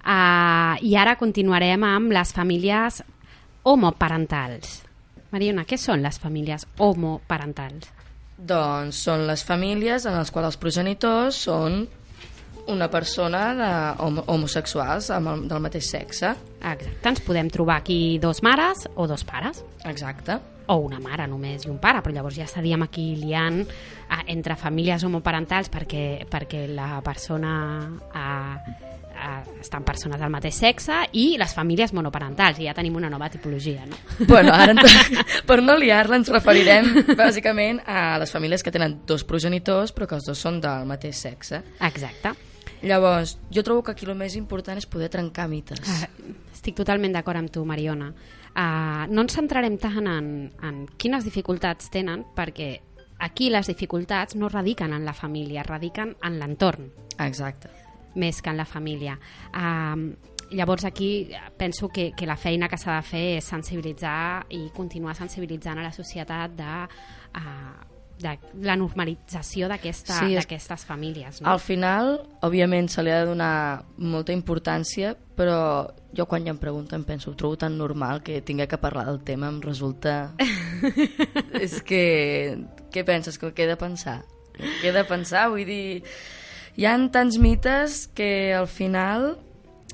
[0.00, 3.02] Uh, I ara continuarem amb les famílies
[3.68, 4.78] homoparentals.
[5.28, 7.92] Mariona, què són les famílies homoparentals?
[8.40, 11.82] Doncs són les famílies en les quals els progenitors són
[12.72, 13.72] una persona de,
[14.06, 16.32] homo, homosexuals amb el, del mateix sexe.
[16.62, 16.94] Exacte.
[17.12, 20.40] Ens podem trobar aquí dos mares o dos pares, Exacte.
[20.68, 24.56] O una mare només i un pare, però llavors ja estaríem aquí liant eh, entre
[24.56, 27.52] famílies homoparentals perquè, perquè la persona
[28.14, 33.10] eh, eh, estan persones del mateix sexe i les famílies monoparentals, i ja tenim una
[33.12, 33.98] nova tipologia, no?
[34.28, 34.74] Bueno, ara,
[35.48, 40.18] per no liar-la, ens referirem bàsicament a les famílies que tenen dos progenitors però que
[40.18, 41.64] els dos són del mateix sexe.
[41.80, 42.36] Exacte.
[42.82, 45.80] Llavors, jo trobo que aquí el més important és poder trencar mites.
[45.82, 46.06] Ah,
[46.54, 48.12] Estic totalment d'acord amb tu, Mariona.
[48.58, 50.30] Uh, no ens centrarem tant en,
[50.62, 52.70] en quines dificultats tenen, perquè
[53.22, 57.70] aquí les dificultats no radiquen en la família, radiquen en l'entorn, Exacte.
[58.14, 59.18] més que en la família.
[59.52, 60.14] Uh,
[60.50, 65.14] llavors aquí penso que, que la feina que s'ha de fer és sensibilitzar i continuar
[65.18, 66.74] sensibilitzant a la societat de,
[67.38, 67.87] uh,
[68.18, 71.40] de la normalització d'aquesta- Sí, és- d'aquestes famílies.
[71.42, 71.50] No?
[71.50, 76.58] Al final, òbviament, se li ha de donar molta importància, però jo quan ja em
[76.58, 80.34] pregunten penso, ho trobo tan normal que tingué que parlar del tema, em resulta...
[81.60, 82.58] és que...
[82.90, 83.38] Què penses?
[83.38, 84.22] Que he de pensar?
[84.58, 85.48] Què he de pensar?
[85.52, 86.02] Vull dir,
[86.78, 89.36] hi han tants mites que al final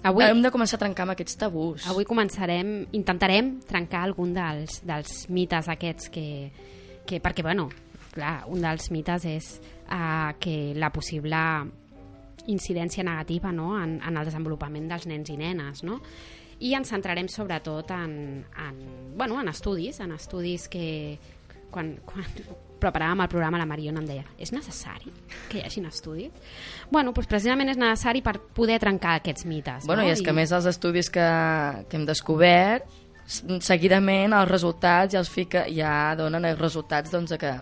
[0.05, 1.87] Avui, hem de començar a trencar amb aquests tabús.
[1.89, 6.27] Avui començarem, intentarem trencar algun dels, dels mites aquests que,
[7.09, 7.71] que perquè, bueno,
[8.15, 9.51] clar, un dels mites és
[9.89, 11.41] uh, que la possible
[12.51, 13.75] incidència negativa no?
[13.81, 16.01] en, en el desenvolupament dels nens i nenes, no?
[16.65, 18.83] i ens centrarem sobretot en, en,
[19.19, 20.87] bueno, en estudis, en estudis que
[21.75, 22.27] quan, quan
[22.85, 25.13] preparàvem el programa la Mariona em deia és necessari
[25.51, 26.33] que hi hagin estudis?
[26.93, 29.89] Bueno, doncs precisament és necessari per poder trencar aquests mites.
[29.89, 30.09] Bueno, no?
[30.09, 31.25] i és que a més els estudis que,
[31.89, 33.01] que hem descobert,
[33.65, 37.55] seguidament els resultats ja els fica, ja donen els resultats doncs, que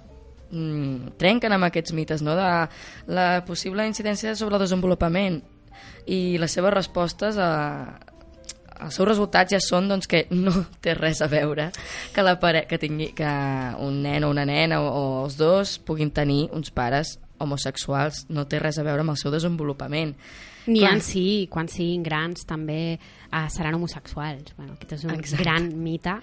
[0.53, 2.37] mm, trenquen amb aquests mites, no?
[2.39, 2.49] de
[3.13, 5.41] la possible incidència sobre el desenvolupament
[6.07, 7.51] i les seves respostes a,
[8.83, 11.71] els seus resultats ja són doncs, que no té res a veure
[12.15, 13.33] que, la pare que, tingui, que
[13.83, 18.47] un nen o una nena o, o els dos puguin tenir uns pares homosexuals, no
[18.47, 20.13] té res a veure amb el seu desenvolupament.
[20.69, 20.93] N'hi Clar.
[20.95, 24.55] ha sí, quan siguin grans també uh, seran homosexuals.
[24.55, 25.43] Bueno, aquest és un Exacte.
[25.43, 26.15] gran mite.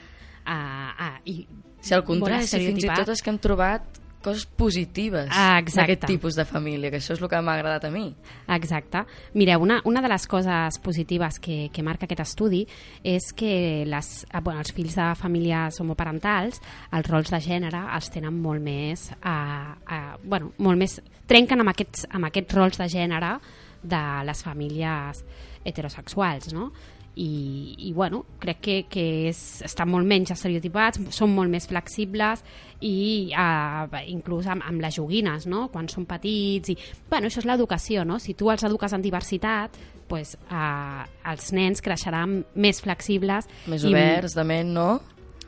[0.47, 1.41] Uh, uh, i
[1.83, 6.05] Si al contrari, si fins i tot és que hem trobat coses positives Ah, d'aquest
[6.07, 8.07] tipus de família, que això és el que m'ha agradat a mi.
[8.55, 9.03] Exacte.
[9.33, 12.65] Mireu, una, una de les coses positives que, que marca aquest estudi
[13.03, 18.11] és que les, eh, bueno, els fills de famílies homoparentals, els rols de gènere els
[18.13, 19.09] tenen molt més...
[19.23, 23.35] Uh, uh, bueno, molt més trenquen amb aquests, amb aquests rols de gènere
[23.83, 25.23] de les famílies
[25.63, 26.71] heterosexuals, no?
[27.15, 32.43] I, i bueno, crec que, que és, estan molt menys estereotipats, són molt més flexibles
[32.85, 35.67] i eh, inclús amb, amb les joguines, no?
[35.73, 36.77] quan són petits i,
[37.09, 38.19] bueno, això és l'educació, no?
[38.23, 39.75] si tu els eduques en diversitat
[40.07, 44.87] pues, eh, els nens creixeran més flexibles Més i- oberts, de ment, no?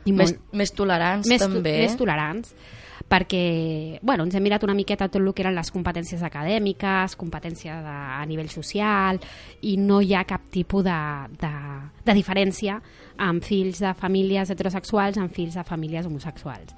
[0.04, 1.76] I més, molt- més tolerants, més, també.
[1.86, 2.54] més tolerants
[3.08, 7.84] perquè bueno, ens hem mirat una miqueta tot el que eren les competències acadèmiques, competències
[7.84, 9.20] de, a nivell social,
[9.62, 10.98] i no hi ha cap tipus de,
[11.40, 11.52] de,
[12.06, 12.80] de diferència
[13.22, 16.76] amb fills de famílies heterosexuals amb fills de famílies homosexuals.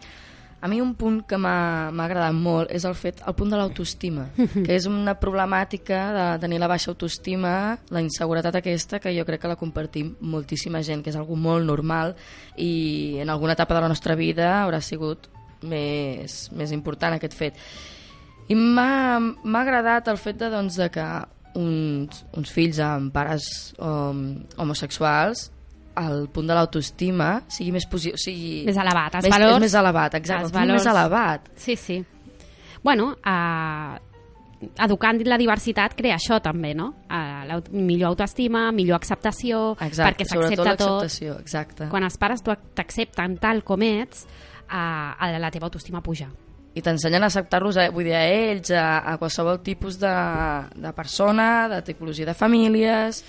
[0.64, 4.30] A mi un punt que m'ha agradat molt és el fet, el punt de l'autoestima,
[4.64, 7.52] que és una problemàtica de tenir la baixa autoestima,
[7.92, 11.68] la inseguretat aquesta, que jo crec que la compartim moltíssima gent, que és algo molt
[11.68, 12.16] normal
[12.56, 15.28] i en alguna etapa de la nostra vida haurà sigut
[15.64, 17.58] més, més important aquest fet.
[18.48, 21.06] I m'ha agradat el fet de, doncs, de que
[21.56, 23.46] uns, uns fills amb pares
[23.78, 24.24] um,
[24.58, 25.50] homosexuals
[25.96, 29.76] el punt de l'autoestima sigui més positiu, sigui Més elevat, els més, valors- és més
[29.78, 31.52] elevat, exacte, els el punt més valors- elevat.
[31.54, 32.00] Sí, sí.
[32.82, 33.98] Bueno, eh,
[34.84, 36.88] educant la diversitat crea això també, no?
[37.08, 40.90] Eh, la millor autoestima, millor acceptació, perquè sobretot s'accepta tot.
[41.04, 41.88] l'acceptació, exacte.
[41.92, 44.26] Quan els pares t'accepten tal com ets,
[44.74, 46.28] eh, la teva autoestima puja.
[46.74, 50.14] I t'ensenyen a acceptar-los, a, vull dir, a ells, a, a qualsevol tipus de,
[50.74, 53.24] de persona, de tipologia de famílies...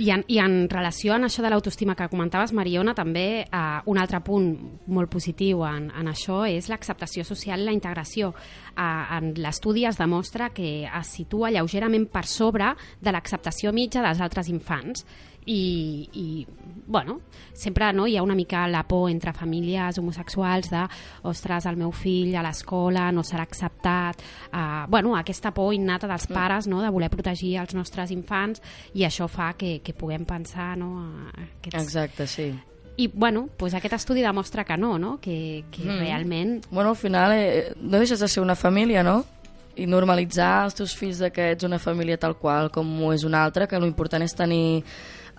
[0.00, 3.58] I en, I en relació amb això de l'autoestima que comentaves, Mariona, també eh,
[3.90, 4.46] un altre punt
[4.86, 8.30] molt positiu en, en això és l'acceptació social i la integració.
[8.70, 12.70] Eh, en l'estudi es demostra que es situa lleugerament per sobre
[13.02, 15.04] de l'acceptació mitja dels altres infants
[15.50, 16.46] i, i
[16.86, 17.20] bueno,
[17.52, 20.84] sempre no, hi ha una mica la por entre famílies homosexuals de
[21.22, 26.28] ostres, el meu fill a l'escola no serà acceptat uh, bueno, aquesta por innata dels
[26.30, 28.62] pares no, de voler protegir els nostres infants
[28.94, 30.92] i això fa que, que puguem pensar no,
[31.34, 31.82] aquests...
[31.82, 32.50] Exacte, sí.
[32.96, 35.18] i bueno, pues aquest estudi demostra que no, no?
[35.20, 35.98] que, que Mm.
[35.98, 39.24] realment Bueno, al final eh, no deixes de ser una família, no?
[39.76, 43.24] I normalitzar als teus fills de que ets una família tal qual com ho és
[43.24, 44.84] una altra, que l'important és tenir...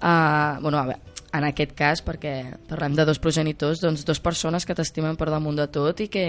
[0.02, 2.36] Uh, bueno, a veure, en aquest cas, perquè
[2.68, 6.26] parlem de dos progenitors, doncs dos persones que t'estimen per damunt de tot i que,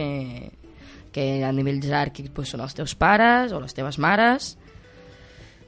[1.15, 4.53] que a nivell jeràrquic doncs, són els teus pares o les teves mares,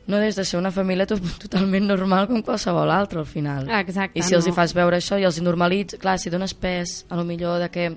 [0.06, 3.68] no des de ser una família to totalment normal com qualsevol altra al final.
[3.80, 4.58] Exacte, I si els hi no.
[4.58, 7.70] fas veure això i els hi normalitz, clar, si dones pes a lo millor de
[7.72, 7.90] que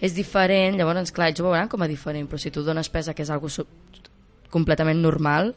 [0.00, 3.10] és diferent, llavors, clar, ells ho veuran com a diferent, però si tu dones pes
[3.10, 3.50] a que és algo
[4.54, 5.52] completament normal,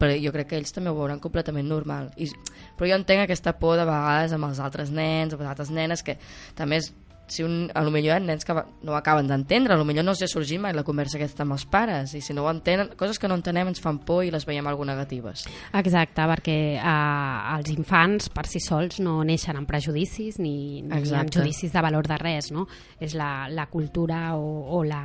[0.00, 2.10] però jo crec que ells també ho veuran completament normal.
[2.16, 2.30] I,
[2.78, 5.70] però jo entenc aquesta por de vegades amb els altres nens o amb les altres
[5.74, 6.16] nenes, que
[6.56, 6.90] també és,
[7.30, 10.04] si un, a lo millor hi ha nens que no acaben d'entendre, a lo millor
[10.04, 12.50] no els ha sorgit mai la conversa aquesta amb els pares, i si no ho
[12.50, 15.44] entenen, coses que no entenem ens fan por i les veiem algo negatives.
[15.78, 21.30] Exacte, perquè eh, els infants per si sols no neixen amb prejudicis ni, ni amb
[21.30, 22.66] judicis de valor de res, no?
[22.98, 25.04] És la, la cultura o, o la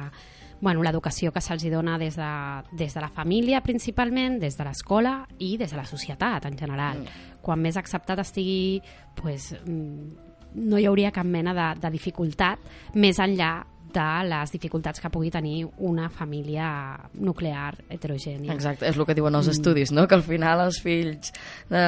[0.66, 2.30] bueno, l'educació que se'ls dona des de,
[2.74, 7.04] des de la família principalment, des de l'escola i des de la societat en general.
[7.04, 7.38] Mm.
[7.46, 8.82] Quan més acceptat estigui,
[9.20, 12.60] pues, mm, no hi hauria cap mena de, de dificultat
[12.96, 13.54] més enllà
[13.96, 18.52] de les dificultats que pugui tenir una família nuclear heterogènia.
[18.58, 19.44] Exacte, és el que diuen Mm.
[19.44, 20.08] els estudis, no?
[20.08, 21.32] que al final els fills
[21.70, 21.86] de,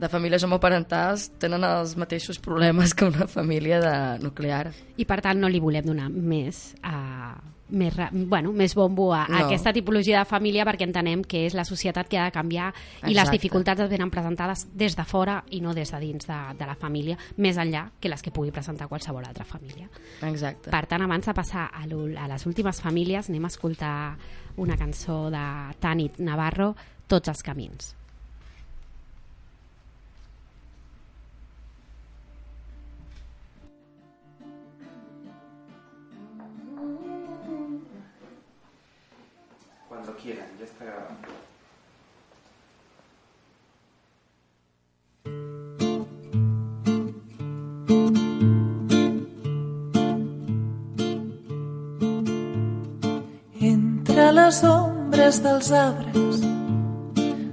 [0.00, 4.70] de famílies homoparentals tenen els mateixos problemes que una família de nuclear.
[4.96, 6.94] i per tant no li volem donar més a,
[7.70, 9.44] més, bueno, més bombo a, a No.
[9.46, 12.72] aquesta tipologia de família perquè entenem que és la societat que ha de canviar
[13.04, 13.36] i les Exacte.
[13.36, 16.74] dificultats es venen presentades des de fora i no des de dins de, de la
[16.74, 19.88] família, més enllà que les que pugui presentar qualsevol altra família.
[20.26, 20.70] Exacte.
[20.70, 24.16] Per tant, abans de passar a, a les últimes famílies, anem a escoltar
[24.56, 25.46] una cançó de
[25.78, 26.74] Tanit Navarro,
[27.10, 27.96] Tots els camins.
[54.32, 56.40] Les ombres dels arbres,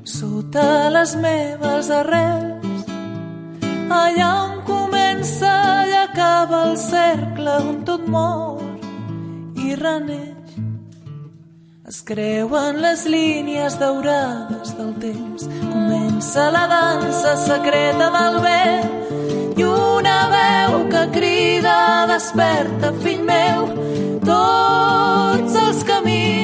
[0.03, 2.85] sota les meves arrels,
[3.89, 5.53] allà on comença
[5.89, 8.61] i acaba el cercle on tot mor
[9.57, 10.57] i reneix.
[11.87, 20.17] Es creuen les línies daurades del temps, comença la dansa secreta del vent i una
[20.35, 21.77] veu que crida
[22.11, 23.69] desperta, fill meu,
[24.27, 26.36] tots els camins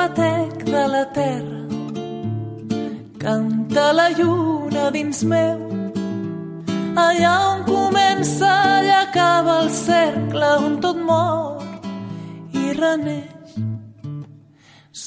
[0.00, 1.60] batec de la terra,
[3.18, 5.58] canta la lluna dins meu,
[7.06, 8.52] allà on comença
[8.86, 11.62] i acaba el cercle on tot mor
[12.52, 13.29] i.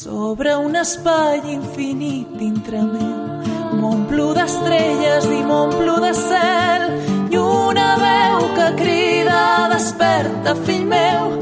[0.03, 6.83] Sobre un espai infinit dintre meu, m'omplo d'estrelles i m'omplo de cel
[7.31, 9.39] i una veu que crida
[9.71, 11.37] desperta, fill meu,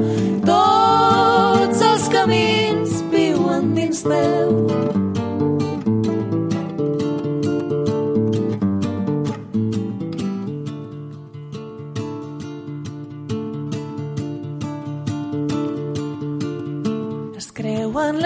[0.45, 4.60] tots els camins viuen dins teu.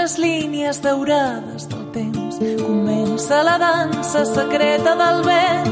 [0.05, 2.35] Les línies daurades del temps.
[2.61, 5.71] Comença la dansa secreta del vent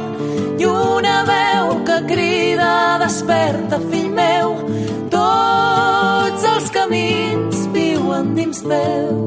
[0.57, 2.69] i una veu que crida
[3.03, 4.55] desperta, fill meu,
[5.13, 9.21] tots els camins viuen dins teu.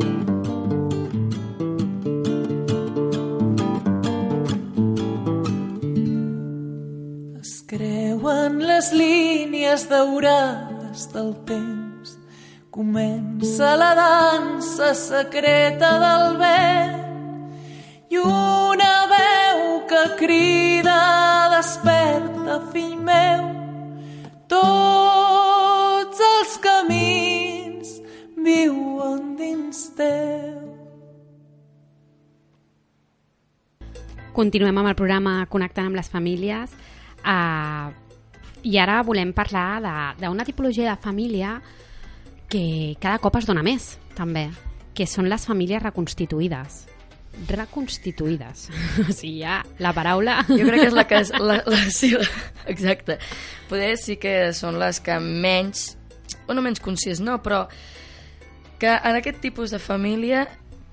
[7.45, 12.19] Es creuen les línies daurades del temps.
[12.75, 17.53] Comença la dansa secreta del vent
[18.09, 23.45] i una veu que crida desperta, fill meu,
[24.49, 28.01] tots els camins
[28.37, 30.57] viuen dins teu.
[34.33, 36.73] Continuem amb el programa Connectant amb les famílies
[37.25, 37.93] uh,
[38.65, 41.86] i ara volem parlar d'una tipologia de família que
[42.51, 44.49] cada cop es dona més, també,
[44.97, 46.85] que són les famílies reconstituïdes.
[47.51, 48.69] Reconstituïdes.
[49.09, 50.39] o sigui, ja la paraula...
[50.49, 51.21] Jo crec que és la que...
[51.27, 52.29] És, la, la, sí, la,
[52.73, 53.19] exacte.
[53.71, 55.93] Poder sí que són les que menys...
[56.47, 57.67] O no menys conscients, no, però
[58.79, 60.47] que en aquest tipus de família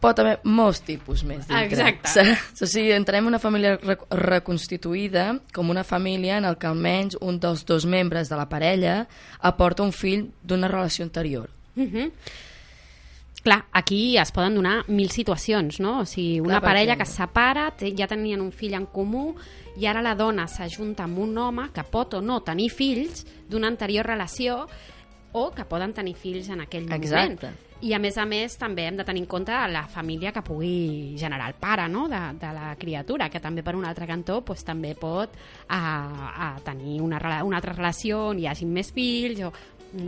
[0.04, 1.66] pot haver molts tipus més dintre.
[1.66, 2.26] Exacte.
[2.64, 7.40] O sigui, entenem una família re reconstituïda com una família en el que almenys un
[7.44, 9.04] dels dos membres de la parella
[9.40, 11.50] aporta un fill d'una relació anterior.
[11.76, 12.12] Mhm.
[13.44, 15.98] Clar, aquí es poden donar mil situacions, no?
[16.00, 19.34] O sigui, una Clar, parella que es separa, ja tenien un fill en comú
[19.76, 23.68] i ara la dona s'ajunta amb un home que pot o no tenir fills d'una
[23.68, 24.62] anterior relació
[25.34, 27.52] o que poden tenir fills en aquell Exacte.
[27.52, 27.73] moment.
[27.84, 31.16] I a més a més també hem de tenir en compte la família que pugui
[31.20, 32.06] generar el pare no?
[32.08, 35.36] de, de la criatura, que també per un altre cantó doncs, també pot
[35.68, 35.82] a,
[36.48, 39.52] a tenir una, una altra relació on hi hagi més fills o,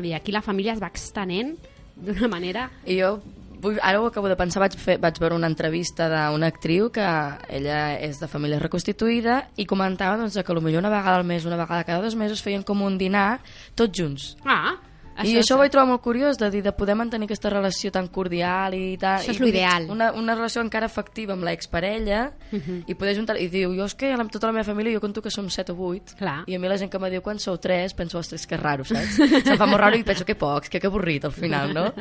[0.02, 1.56] i aquí la família es va extenent
[1.96, 3.12] d'una manera I jo,
[3.62, 7.06] vull, ara ho acabo de pensar, vaig, fer, vaig veure una entrevista d'una actriu que
[7.60, 11.60] ella és de família reconstituïda i comentava doncs, que potser una vegada al mes, una
[11.60, 13.42] vegada cada dos mesos feien com un dinar
[13.76, 14.36] tots junts.
[14.46, 14.78] Ah,
[15.16, 17.92] Això I això ho vaig trobar molt curiós, de dir, de poder mantenir aquesta relació
[17.96, 19.22] tan cordial i tal.
[19.22, 19.88] Això és l'ideal.
[19.94, 22.84] Una, una relació encara efectiva amb l'exparella uh -huh.
[22.86, 23.38] i poder juntar...
[23.40, 25.70] I diu, jo és que amb tota la meva família jo conto que som set
[25.70, 26.16] o vuit.
[26.18, 26.44] Clar.
[26.48, 28.84] I a mi la gent que me diu quan sou tres, penso, ostres, que raro,
[28.84, 29.16] saps?
[29.46, 31.94] Se'm fa molt raro i penso que pocs, que que avorrit al final, no?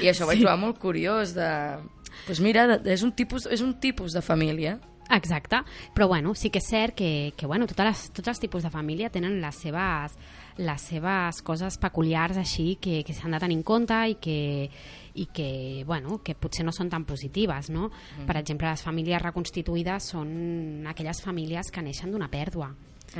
[0.00, 1.76] I això ho vaig trobar molt curiós de...
[2.20, 4.78] Doncs pues mira, és un, tipus, és un tipus de família.
[5.10, 5.58] Exacte,
[5.92, 8.70] però bueno, sí que és cert que, que bueno, totes les, tots els tipus de
[8.70, 10.14] família tenen les seves,
[10.60, 14.68] les seves coses peculiars així que, que s'han de tenir en compte i que,
[15.14, 15.48] i que,
[15.88, 17.70] bueno, que potser no són tan positives.
[17.72, 17.88] No?
[17.88, 18.28] Mm.
[18.28, 22.70] Per exemple, les famílies reconstituïdes són aquelles famílies que neixen d'una pèrdua.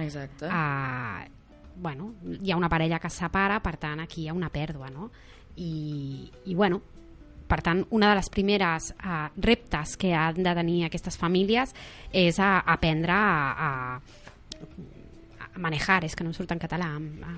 [0.04, 0.46] Exacte.
[0.46, 1.24] Uh,
[1.80, 4.90] bueno, hi ha una parella que es separa, per tant, aquí hi ha una pèrdua.
[4.92, 5.10] No?
[5.56, 6.82] I, I, bueno,
[7.50, 11.74] per tant, una de les primeres uh, reptes que han de tenir aquestes famílies
[12.12, 14.99] és a, aprendre a, a
[15.60, 17.34] manejar, és que no em surt en català, a,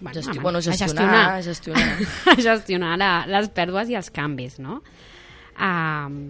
[0.00, 1.88] bueno, Gesti a, bueno, a gestionar, gestionar.
[2.32, 4.80] a gestionar la, les pèrdues i els canvis, no?
[5.60, 6.22] Um,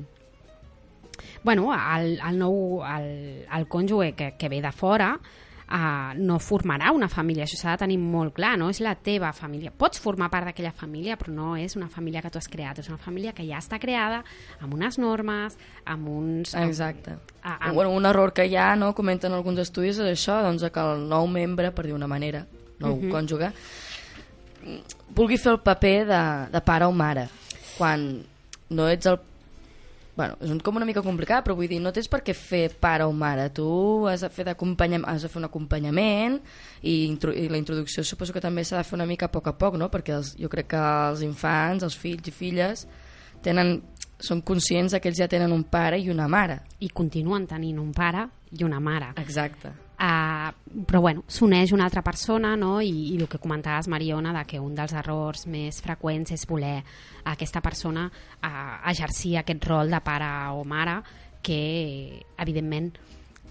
[1.44, 3.12] bueno, el, el nou el,
[3.46, 5.14] el cònjuge que, que ve de fora
[5.70, 9.32] uh, no formarà una família, això s'ha de tenir molt clar, no és la teva
[9.32, 9.70] família.
[9.70, 12.88] Pots formar part d'aquella família, però no és una família que tu has creat, és
[12.88, 14.22] una família que ja està creada
[14.60, 16.54] amb unes normes, amb uns...
[16.54, 17.16] amb- Exacte.
[17.42, 20.64] a- amb- Bueno, un error que hi ha, no, comenten alguns estudis, és això, doncs,
[20.70, 22.46] que el nou membre, per dir una manera,
[22.80, 23.10] nou Mhm.
[23.10, 23.52] cònjuge,
[25.14, 26.20] vulgui fer el paper de,
[26.52, 27.28] de pare o mare,
[27.78, 28.22] quan
[28.70, 29.18] no ets el
[30.20, 32.66] bueno, és un, com una mica complicat, però vull dir, no tens per què fer
[32.82, 33.68] pare o mare, tu
[34.10, 36.36] has de fer, has de fer un acompanyament
[36.82, 39.48] i, intro, i la introducció suposo que també s'ha de fer una mica a poc
[39.48, 39.88] a poc, no?
[39.88, 42.84] perquè els, jo crec que els infants, els fills i filles
[43.40, 43.78] tenen,
[44.20, 46.60] són conscients que ells ja tenen un pare i una mare.
[46.80, 49.14] i continuen tenint un pare i una mare.
[49.16, 49.72] Exacte.
[50.00, 50.48] Uh,
[50.88, 52.78] però bueno, s'uneix una altra persona no?
[52.80, 56.78] I, i el que comentaves Mariona de que un dels errors més freqüents és voler
[57.28, 58.48] aquesta persona uh,
[58.88, 60.96] exercir aquest rol de pare o mare
[61.44, 61.60] que
[62.40, 62.94] evidentment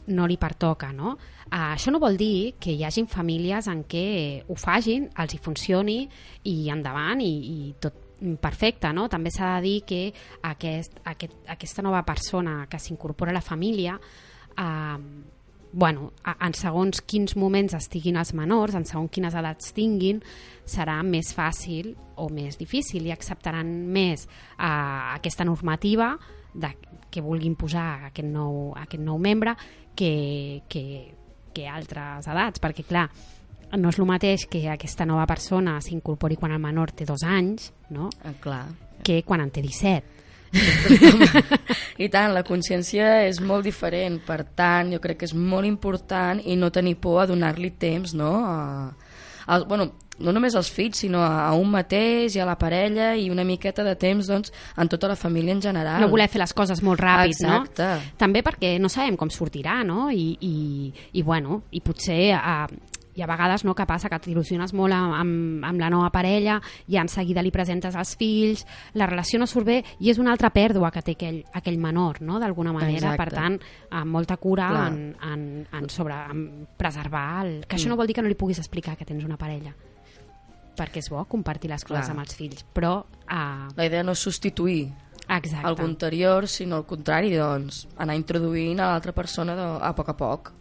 [0.09, 1.13] no li pertoca, no?
[1.51, 4.05] Uh, això no vol dir que hi hagin famílies en què
[4.49, 5.99] ho fagin, els hi funcioni
[6.49, 8.07] i endavant i, i tot
[8.41, 9.05] perfecte, no?
[9.05, 10.05] També s'ha de dir que
[10.49, 14.97] aquest, aquest, aquesta nova persona que s'incorpora a la família uh,
[15.71, 20.21] bueno, en segons quins moments estiguin els menors, en segons quines edats tinguin,
[20.65, 26.15] serà més fàcil o més difícil i acceptaran més eh, aquesta normativa
[26.53, 26.73] de,
[27.09, 29.55] que vulguin posar aquest nou, aquest nou membre
[29.95, 30.83] que, que,
[31.53, 33.07] que altres edats, perquè clar,
[33.77, 37.71] no és el mateix que aquesta nova persona s'incorpori quan el menor té dos anys,
[37.93, 38.09] no?
[38.23, 38.63] Ah, clar.
[39.03, 40.18] que quan en té 17.
[41.99, 46.41] I tant, la consciència és molt diferent, per tant, jo crec que és molt important
[46.43, 48.33] i no tenir por a donar-li temps, no?
[48.45, 48.59] A,
[49.45, 53.13] a, bueno, no només als fills, sinó a, a un mateix i a la parella
[53.15, 56.01] i una miqueta de temps, doncs, en tota la família en general.
[56.01, 57.87] no voler fer les coses molt ràpid, Exacte.
[57.87, 58.13] no?
[58.19, 60.09] També perquè no sabem com sortirà, no?
[60.11, 62.88] I, i, i bueno, i potser eh,
[63.19, 66.59] hi ha vegades no, que passa que t'il·lusiones molt amb, amb, amb la nova parella
[66.87, 68.65] i en seguida li presentes als fills,
[68.95, 72.21] la relació no surt bé i és una altra pèrdua que té aquell, aquell menor,
[72.23, 72.39] no?
[72.39, 73.13] d'alguna manera.
[73.13, 73.19] Exacte.
[73.19, 73.59] Per tant,
[73.99, 74.87] amb molta cura Clar.
[74.87, 76.47] en, en, en, sobre, en
[76.79, 77.27] preservar...
[77.43, 77.53] El...
[77.67, 79.75] Que això no vol dir que no li puguis explicar que tens una parella
[80.79, 82.13] perquè és bo compartir les coses Clar.
[82.15, 83.01] amb els fills, però...
[83.27, 84.85] Uh, La idea no és substituir
[85.27, 85.65] exacte.
[85.67, 90.15] algú anterior, sinó al contrari, doncs, anar introduint a l'altra persona de, a poc a
[90.15, 90.53] poc.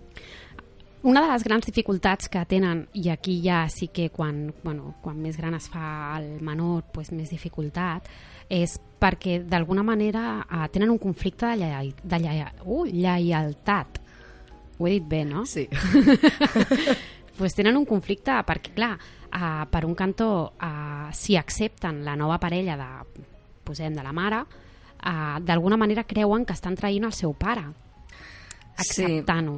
[1.02, 5.20] Una de les grans dificultats que tenen, i aquí ja sí que quan, bueno, quan
[5.22, 8.08] més gran es fa el menor, pues, més dificultat,
[8.50, 14.00] és perquè d'alguna manera eh, tenen un conflicte de, lleial, de lleial, uh, lleialtat.
[14.78, 15.44] Ho he dit bé, no?
[15.46, 15.68] Sí.
[17.38, 18.96] pues tenen un conflicte perquè, clar,
[19.30, 23.22] uh, per un cantó, uh, si accepten la nova parella de,
[23.62, 27.68] posem, de la mare, uh, d'alguna manera creuen que estan traint el seu pare
[28.78, 29.02] Sí.
[29.02, 29.56] acceptant-ho.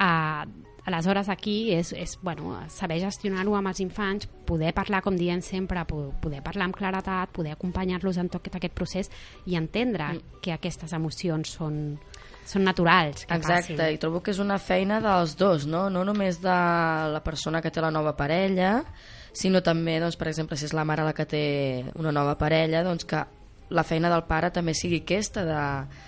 [0.00, 5.42] Uh, aleshores aquí és, és bueno, saber gestionar-ho amb els infants, poder parlar, com diem
[5.42, 9.10] sempre, po- poder parlar amb claretat, poder acompanyar-los en tot aquest procés
[9.46, 10.22] i entendre Mm.
[10.42, 11.98] que aquestes emocions són,
[12.46, 13.26] són naturals.
[13.26, 13.94] Que Exacte, passin.
[13.94, 15.90] i trobo que és una feina dels dos, no?
[15.90, 18.84] No només de la persona que té la nova parella,
[19.32, 22.82] sinó també, doncs, per exemple, si és la mare la que té una nova parella,
[22.84, 23.24] doncs que
[23.68, 26.05] la feina del pare també sigui aquesta, de,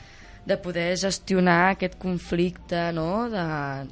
[0.48, 3.28] de poder gestionar aquest conflicte, no?
[3.28, 3.44] De...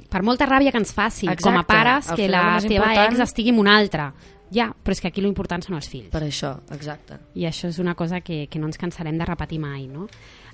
[0.09, 1.45] Per molta ràbia que ens faci, Exacte.
[1.45, 4.09] com a pares, que la teva important- ex estigui amb un altre.
[4.49, 6.09] Ja, però és que aquí l'important són els fills.
[6.09, 7.19] Per això, exacte.
[7.35, 10.07] I això és una cosa que, que no ens cansarem de repetir mai, no?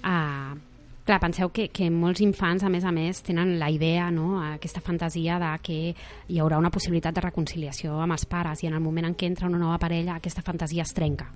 [0.04, 0.58] Uh,
[1.06, 4.42] clar, penseu que, que molts infants, a més a més, tenen la idea, no?
[4.42, 8.74] aquesta fantasia de que hi haurà una possibilitat de reconciliació amb els pares i en
[8.74, 11.30] el moment en què entra una nova parella aquesta fantasia es trenca.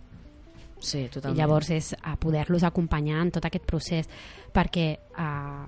[0.79, 1.39] Sí, I totalment.
[1.39, 4.09] llavors és a poder-los acompanyar en tot aquest procés
[4.53, 5.65] perquè uh,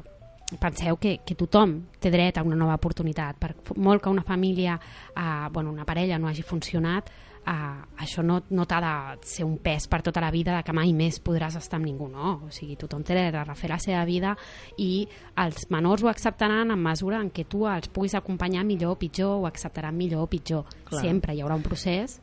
[0.58, 4.80] penseu que, que tothom té dret a una nova oportunitat per molt que una família,
[5.16, 7.12] uh, bueno, una parella no hagi funcionat
[7.50, 8.94] uh, això no, no t'ha de
[9.28, 12.10] ser un pes per tota la vida de que mai més podràs estar amb ningú,
[12.12, 12.36] no.
[12.48, 14.36] O sigui, tothom té dret a refer la seva vida
[14.78, 15.06] i
[15.44, 19.38] els menors ho acceptaran en mesura en què tu els puguis acompanyar millor o pitjor,
[19.40, 20.66] ho acceptaran millor o pitjor.
[20.90, 21.04] Clar.
[21.04, 22.20] Sempre hi haurà un procés.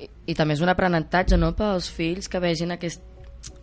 [0.00, 3.02] I, i també és un aprenentatge no, pels fills que vegin aquest...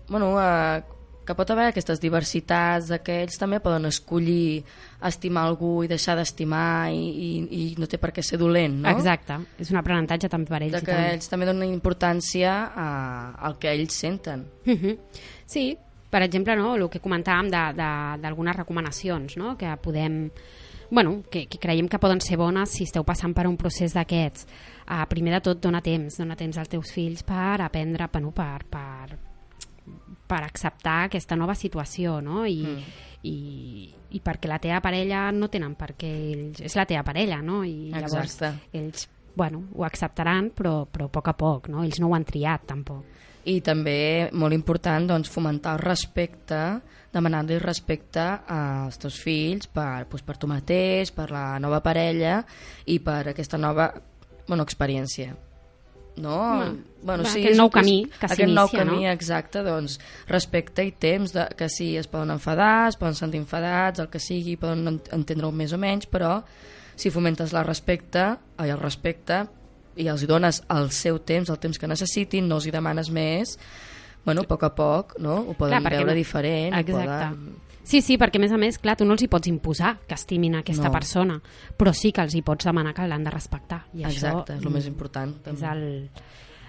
[0.10, 0.82] Bueno, eh,
[1.26, 4.64] que pot haver aquestes diversitats, que ells també poden escollir
[5.06, 7.30] estimar algú i deixar d'estimar i, i,
[7.60, 8.90] i no té per què ser dolent, no?
[8.90, 10.74] Exacte, és un aprenentatge també per ells.
[10.74, 11.12] De que tant.
[11.14, 12.88] ells també donen importància a,
[13.48, 14.48] al que ells senten.
[14.66, 14.98] Mhm.
[15.46, 15.78] Sí,
[16.12, 20.26] per exemple, no, el que comentàvem de- de- d'algunes recomanacions no, que podem
[20.92, 24.44] bueno, que, que creiem que poden ser bones si esteu passant per un procés d'aquests.
[24.84, 28.66] Uh, primer de tot, dona temps, dona temps als teus fills per aprendre, bueno, per,
[28.68, 29.16] per,
[30.28, 32.44] per acceptar aquesta nova situació, no?
[32.44, 33.00] I, mm.
[33.24, 33.38] i,
[34.20, 37.64] i perquè la teva parella no tenen perquè ells, és la teva parella, no?
[37.64, 38.76] I llavors Exacte.
[38.76, 41.88] ells, bueno, ho acceptaran, però, però a poc a poc, no?
[41.88, 43.21] Ells no ho han triat, tampoc.
[43.50, 46.60] I també, molt important, doncs, fomentar el respecte,
[47.12, 52.42] demanar-li respecte als teus fills per, doncs, per tu mateix, per la nova parella
[52.86, 53.90] i per aquesta nova
[54.48, 55.34] bueno, experiència.
[56.22, 56.36] No?
[57.02, 58.92] bueno, aquest nou camí que Aquest nou s'inicia, no?
[58.98, 59.96] camí, exacte, doncs,
[60.28, 64.20] respecte i temps, de, que sí, es poden enfadar, es poden sentir enfadats, el que
[64.20, 66.42] sigui, poden ent- entendre-ho més o menys, però
[67.00, 68.28] si fomentes la respecte,
[68.60, 69.46] el respecte,
[69.96, 73.58] i els dones el seu temps, el temps que necessitin, no els hi demanes més,
[74.26, 75.40] bueno, a poc a poc, no?
[75.50, 76.74] Ho poden Clar, veure no- diferent.
[76.76, 77.06] Exacte.
[77.36, 77.56] Poden...
[77.84, 80.14] Sí, sí, perquè a més a més, clar, tu no els hi pots imposar que
[80.14, 80.92] estimin aquesta No.
[80.94, 81.40] persona,
[81.76, 83.88] però sí que els hi pots demanar que l'han de respectar.
[83.98, 85.34] I Exacte, això, és el més important.
[85.48, 85.72] És També.
[85.72, 86.10] el...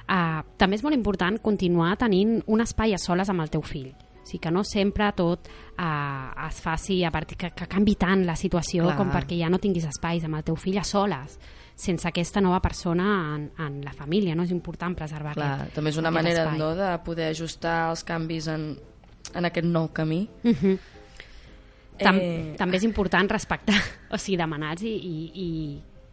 [0.08, 3.92] Uh, també és molt important continuar tenint un espai a soles amb el teu fill.
[4.22, 8.22] O sigui, que no sempre tot uh, es faci a partir que, que canvi tant
[8.26, 8.96] la situació Clar.
[9.00, 11.38] com perquè ja no tinguis espais amb el teu fill a soles
[11.74, 14.44] sense aquesta nova persona en, en la família, no?
[14.44, 16.58] És important preservar Clar, aquest, també és una manera espai.
[16.60, 18.68] no, de poder ajustar els canvis en,
[19.34, 20.26] en aquest nou camí.
[20.44, 20.78] Mhm.
[22.02, 23.76] Tam Eh, També és important respectar,
[24.10, 25.48] o sigui, demanar-los i, i, i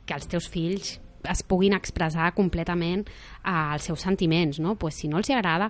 [0.05, 0.99] que els teus fills
[1.29, 4.75] es puguin expressar completament eh, els seus sentiments, no?
[4.75, 5.69] Pues si no els agrada,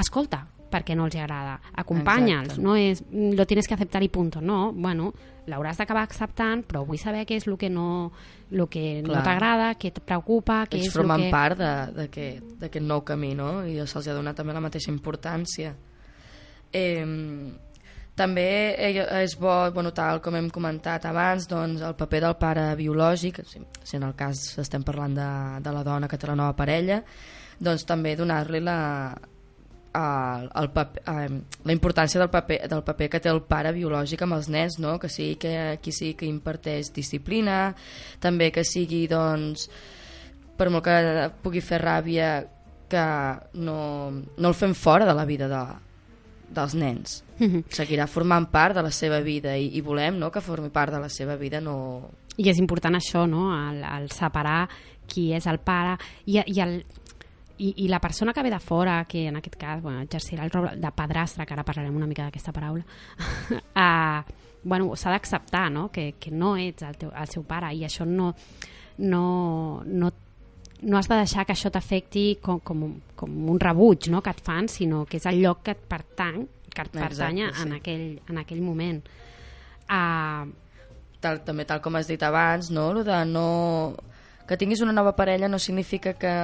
[0.00, 4.72] escolta perquè no els agrada, acompanya'ls, no és lo tienes que aceptar i punto, no,
[4.74, 5.12] bueno,
[5.46, 8.10] l'hauràs d'acabar acceptant, però vull saber què és el que no,
[8.50, 9.24] lo que no Clar.
[9.26, 11.30] t'agrada, què et preocupa, què ells és el formen que...
[11.30, 13.60] part de- d'aquest nou camí, no?
[13.68, 15.74] I se'ls ha donat també la mateixa importància.
[16.72, 17.04] Eh,
[18.14, 18.46] també
[18.78, 23.60] és bo, bueno, tal com hem comentat abans, doncs, el paper del pare biològic, si,
[23.82, 25.28] si en el cas estem parlant de,
[25.66, 27.00] de la dona que té la nova parella,
[27.58, 28.78] doncs també donar-li la,
[29.94, 34.24] el, el paper, eh, la importància del paper, del paper que té el pare biològic
[34.26, 34.98] amb els nens, no?
[34.98, 37.74] que sigui que qui sigui que imparteix disciplina,
[38.20, 39.68] també que sigui doncs,
[40.58, 42.36] per molt que pugui fer ràbia
[42.90, 43.06] que
[43.58, 43.78] no,
[44.12, 45.62] no el fem fora de la vida de,
[46.54, 47.64] dels nens Mhm.
[47.68, 51.00] seguirà formant part de la seva vida i, i volem no, que formi part de
[51.02, 52.10] la seva vida no...
[52.38, 53.48] I és important això, no?
[53.54, 54.68] El, el separar
[55.10, 56.78] qui és el pare i, i, el,
[57.58, 60.50] i, i la persona que ve de fora, que en aquest cas bueno, exercirà el
[60.50, 62.84] rol de padrastre, que ara parlarem una mica d'aquesta paraula,
[63.52, 64.34] uh,
[64.64, 65.88] bueno, s'ha d'acceptar no?
[65.92, 68.32] que, que no ets el, teu, el seu pare i això no,
[68.98, 70.10] no, no,
[70.82, 74.22] no has de deixar que això t'afecti com, com, com un rebuig no?
[74.24, 76.42] que et fan, sinó que és el lloc que et pertany
[76.74, 77.68] que et pertanya Exacte, sí.
[77.68, 79.00] en, aquell, en aquell moment.
[79.84, 80.50] Uh,
[81.22, 82.90] tal, també tal com has dit abans, no?
[82.96, 83.46] Lo de no...
[84.48, 86.34] que tinguis una nova parella no significa que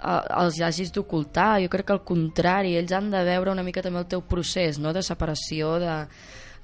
[0.00, 4.00] els hagis d'ocultar, jo crec que al contrari, ells han de veure una mica també
[4.00, 4.94] el teu procés no?
[4.96, 5.96] de separació, de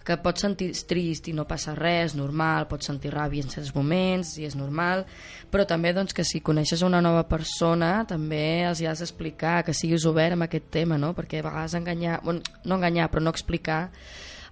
[0.07, 4.37] que pots sentir trist i no passa res, normal, pots sentir ràbia en certs moments
[4.39, 5.03] i és normal,
[5.51, 9.75] però també doncs, que si coneixes una nova persona també els hi has d'explicar, que
[9.75, 11.11] siguis obert amb aquest tema, no?
[11.17, 13.89] perquè a vegades enganyar, bueno, no enganyar, però no explicar,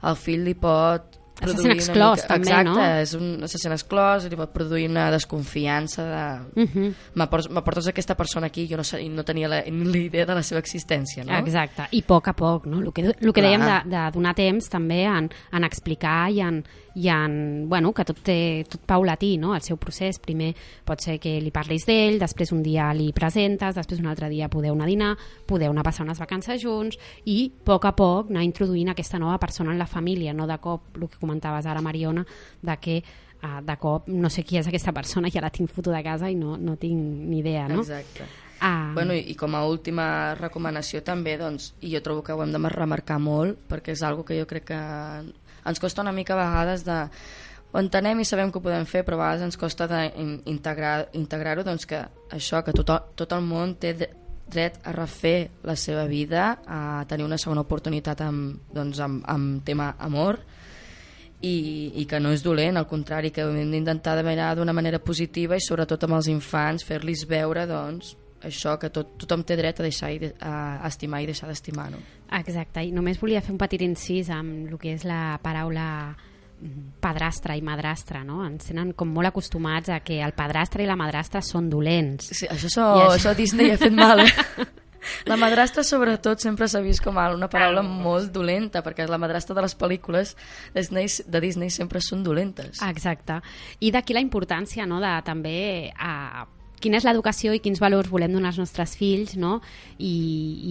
[0.03, 2.75] el fill li pot Se sent exclòs, també, Exacte, no?
[3.03, 6.05] és un, se sent exclòs, li pot produir una desconfiança
[6.55, 6.63] de...
[6.63, 6.93] uh -huh.
[7.17, 10.35] M'apor- M'aportes aquesta persona aquí, jo no, sa- no tenia la, ni la idea de
[10.35, 11.37] la seva existència, no?
[11.39, 12.81] Exacte, i a poc a poc, no?
[12.81, 13.45] El que, el que Clar.
[13.45, 16.65] dèiem de, de donar temps també en, en explicar i en,
[16.95, 19.55] i en, bueno, que tot té tot paulatí, no?
[19.55, 20.55] El seu procés, primer
[20.85, 24.49] pot ser que li parlis d'ell, després un dia li presentes, després un altre dia
[24.49, 25.17] podeu anar a dinar,
[25.47, 29.19] podeu anar a passar unes vacances junts i a poc a poc anar introduint aquesta
[29.19, 32.25] nova persona en la família, no de cop, el que comentaves ara, Mariona,
[32.63, 35.93] de que uh, de cop no sé qui és aquesta persona, ja la tinc foto
[35.95, 37.83] de casa i no, no tinc ni idea, no?
[37.83, 38.29] Exacte.
[38.65, 40.07] Ah, Bueno, i, i com a última
[40.39, 44.25] recomanació també, doncs, i jo trobo que ho hem de remarcar molt, perquè és algo
[44.25, 44.79] que jo crec que
[45.65, 47.03] ens costa una mica a vegades de
[47.75, 51.57] ho entenem i sabem que ho podem fer, però a vegades ens costa d'integrar-ho, integrar
[51.67, 56.61] doncs que això, que tot, tot el món té dret a refer la seva vida,
[56.71, 60.39] a tenir una segona oportunitat amb, doncs, amb, amb tema amor,
[61.45, 61.55] i,
[62.01, 65.59] i que no és dolent, al contrari, que hem d'intentar de mirar d'una manera positiva
[65.59, 68.15] i sobretot amb els infants fer-los veure doncs,
[68.45, 71.89] això, que tot, tothom té dret a deixar i de, a estimar i deixar d'estimar.
[71.95, 72.03] No?
[72.41, 77.01] Exacte, i només volia fer un petit incís amb el que és la paraula mm,
[77.05, 78.43] padrastre i madrastra, no?
[78.47, 82.33] Ens tenen com molt acostumats a que el padrastre i la madrastra són dolents.
[82.33, 83.13] Sí, això, so, això...
[83.19, 84.25] això Disney ha fet mal.
[84.27, 84.33] Eh?
[85.29, 89.65] La madrastra, sobretot, sempre s'ha vist com una paraula molt dolenta, perquè la madrastra de
[89.65, 90.35] les pel·lícules
[90.75, 92.83] Disney, de Disney sempre són dolentes.
[92.83, 93.41] Exacte.
[93.81, 95.57] I d'aquí la importància no, de també
[95.99, 96.47] a
[96.85, 99.57] quina és l'educació i quins valors volem donar als nostres fills, no?
[99.97, 100.15] I,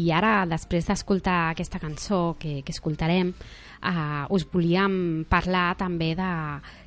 [0.03, 3.33] i ara, després d'escoltar aquesta cançó que, que escoltarem,
[3.81, 6.29] uh, us volíem parlar també de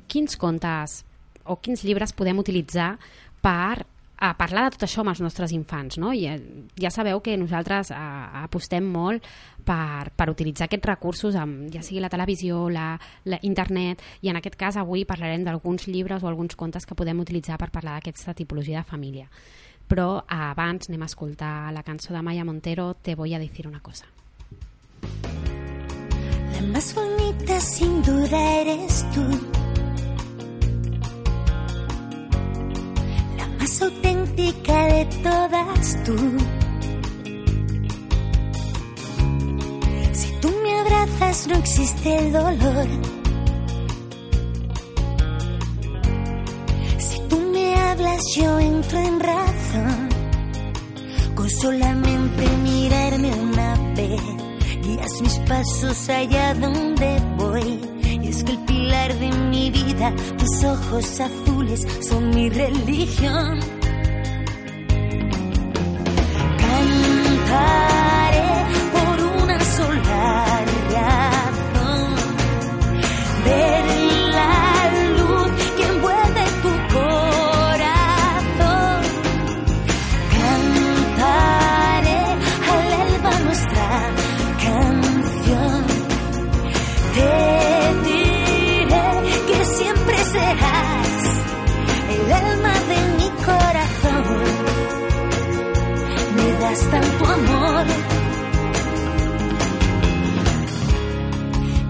[0.07, 1.01] quins contes
[1.47, 2.95] o quins llibres podem utilitzar
[3.43, 3.83] per
[4.17, 5.97] a parlar de tot això amb els nostres infants.
[6.01, 6.11] No?
[6.13, 9.25] I, eh, ja sabeu que nosaltres a, eh, apostem molt
[9.63, 14.41] per, per utilitzar aquests recursos, amb, ja sigui la televisió, la, la internet, i en
[14.41, 18.33] aquest cas avui parlarem d'alguns llibres o alguns contes que podem utilitzar per parlar d'aquesta
[18.33, 19.29] tipologia de família.
[19.87, 23.79] Però abans anem a escoltar la cançó de Maya Montero, Te voy a decir una
[23.79, 24.05] cosa.
[26.53, 29.56] La más bonita sin duda eres tú
[33.67, 36.15] más auténtica de todas tú.
[40.13, 42.87] Si tú me abrazas no existe el dolor.
[46.97, 50.09] Si tú me hablas yo entro en razón.
[51.35, 54.21] Con solamente mirarme una vez,
[54.81, 57.96] guías mis pasos allá donde voy
[58.43, 63.59] que el pilar de mi vida, tus ojos azules son mi religión.
[66.57, 67.85] Cantaré
[68.93, 72.15] por una sola razón.
[73.45, 74.06] Ver
[96.77, 97.85] Das tanto amor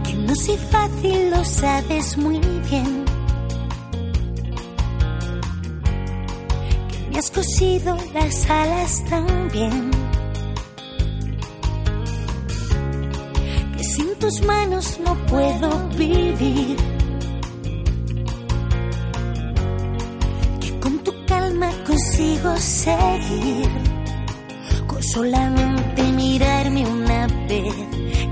[0.06, 3.04] que no soy fácil, lo sabes muy bien.
[6.90, 9.92] Que me has cosido las alas también.
[13.78, 16.78] que sin tus manos no puedo vivir.
[20.62, 23.97] Que con tu calma consigo seguir.
[25.14, 27.74] Solamente mirarme una vez,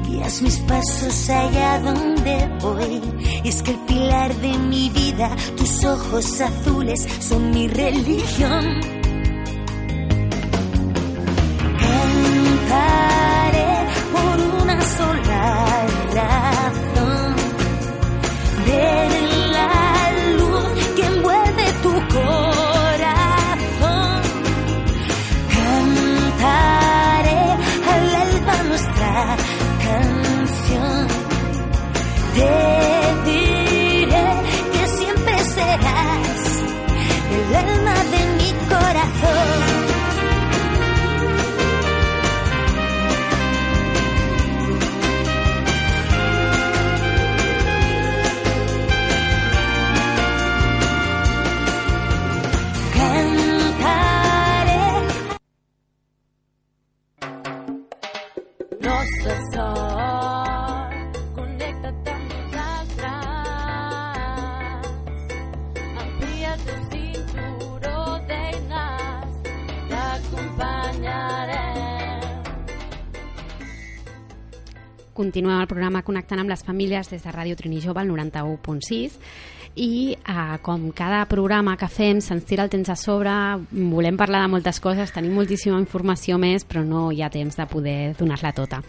[0.06, 3.02] guías mis pasos allá donde voy.
[3.44, 8.82] Y es que el pilar de mi vida, tus ojos azules, son mi religión.
[11.80, 13.70] Cantaré
[14.12, 15.35] por una sola
[75.36, 79.18] Continuem el programa connectant amb les famílies des de Ràdio Trini Jove, al 91.6
[79.76, 83.32] i eh, com cada programa que fem se'ns tira el temps a sobre,
[83.92, 87.66] volem parlar de moltes coses, tenim moltíssima informació més, però no hi ha temps de
[87.68, 88.80] poder donar-la tota.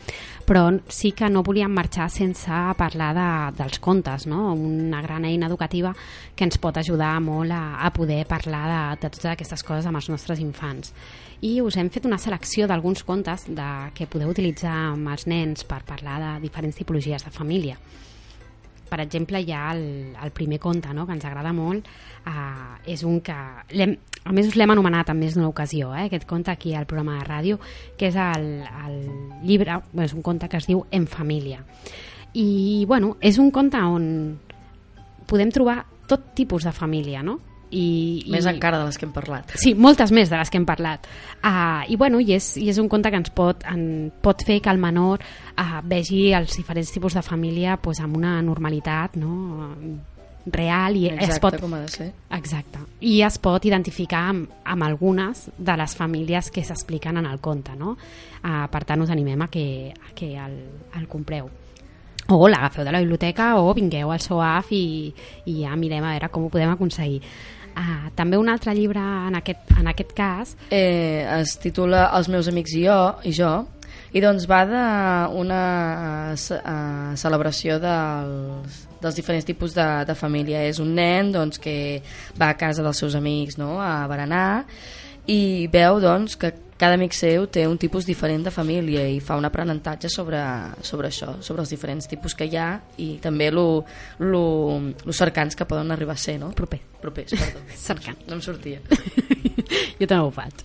[0.47, 3.28] Però sí que no volíem marxar sense parlar de,
[3.59, 4.55] dels contes, no?
[4.55, 5.91] una gran eina educativa
[6.37, 9.99] que ens pot ajudar molt a, a poder parlar de, de totes aquestes coses amb
[9.99, 10.95] els nostres infants.
[11.43, 15.66] I us hem fet una selecció d'alguns contes de, que podeu utilitzar amb els nens
[15.66, 17.76] per parlar de diferents tipologies de família.
[18.89, 21.89] Per exemple, hi ha el, el primer conte, no?, que ens agrada molt,
[22.26, 23.37] uh, és un que...
[23.37, 27.26] A més, l'hem anomenat en més d'una ocasió, eh, aquest conte aquí al programa de
[27.28, 27.61] ràdio,
[27.99, 28.49] que és el,
[28.87, 28.97] el
[29.47, 31.61] llibre, és un conte que es diu En família.
[32.34, 34.09] I, bueno, és un conte on
[35.30, 37.39] podem trobar tot tipus de família, no?
[37.71, 39.57] I, Més i, encara de les que hem parlat.
[39.59, 41.07] Sí, moltes més de les que hem parlat.
[41.41, 44.61] Uh, I, bueno, i és, i és un conte que ens pot, en, pot fer
[44.62, 49.33] que el menor uh, vegi els diferents tipus de família pues, amb una normalitat no?
[50.47, 52.09] real i es Exacte, pot, com ha de ser.
[52.39, 52.85] Exacte.
[53.03, 57.75] I es pot identificar amb, amb algunes de les famílies que s'expliquen en el conte,
[57.75, 57.97] no?
[58.45, 60.61] Uh, per tant, us animem a que, a que el,
[60.95, 61.51] el compreu.
[62.29, 64.87] O l'agafeu de la biblioteca o vingueu al SOAF i,
[65.47, 67.21] i ja mirem a veure com ho podem aconseguir.
[67.77, 72.49] Uh, també un altre llibre en aquest, en aquest cas Eh, es titula Els meus
[72.49, 73.51] amics i jo, i jo
[74.16, 75.62] i doncs va d'una
[76.33, 80.62] uh, celebració dels, dels diferents tipus de, de família.
[80.64, 82.01] És un nen doncs, que
[82.39, 83.77] va a casa dels seus amics no?
[83.83, 84.64] a berenar
[85.29, 89.39] i veu doncs, que cada amic seu té un tipus diferent de família i fa
[89.41, 90.41] un aprenentatge sobre,
[90.85, 92.68] sobre això, sobre els diferents tipus que hi ha
[93.01, 93.85] i també lo,
[94.20, 94.45] lo,
[95.05, 96.53] lo cercans que poden arribar a ser, no?
[96.57, 96.83] proper.
[97.01, 97.61] Propers, perdó.
[97.89, 98.22] Cercant.
[98.27, 98.81] No em sortia.
[100.01, 100.64] jo també ho faig.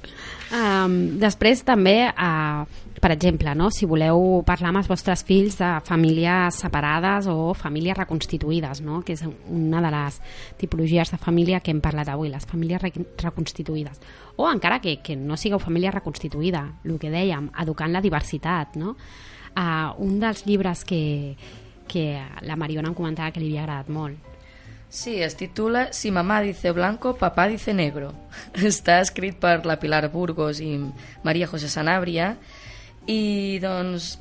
[0.55, 3.71] Um, després també, uh, per exemple, no?
[3.73, 8.99] si voleu parlar amb els vostres fills de famílies separades o famílies reconstituïdes, no?
[9.01, 10.19] que és una de les
[10.61, 12.93] tipologies de família que hem parlat avui, les famílies re
[13.23, 13.97] reconstituïdes.
[14.37, 18.77] O encara que, que no sigueu família reconstituïda, el que dèiem, educant la diversitat.
[18.77, 18.93] No?
[19.57, 21.01] Uh, un dels llibres que,
[21.89, 22.05] que
[22.45, 24.29] la Mariona em comentava que li havia agradat molt,
[24.91, 28.11] Sí, es titula Si mamá dice blanco, papá dice negro.
[28.59, 30.73] Està escrit per la Pilar Burgos i
[31.23, 32.33] Maria José Sanabria
[33.09, 34.17] i doncs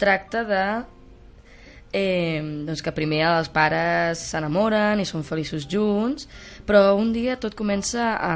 [0.00, 0.66] tracta de
[1.92, 6.28] eh, doncs que primer els pares s'enamoren i són feliços junts,
[6.68, 8.34] però un dia tot comença a...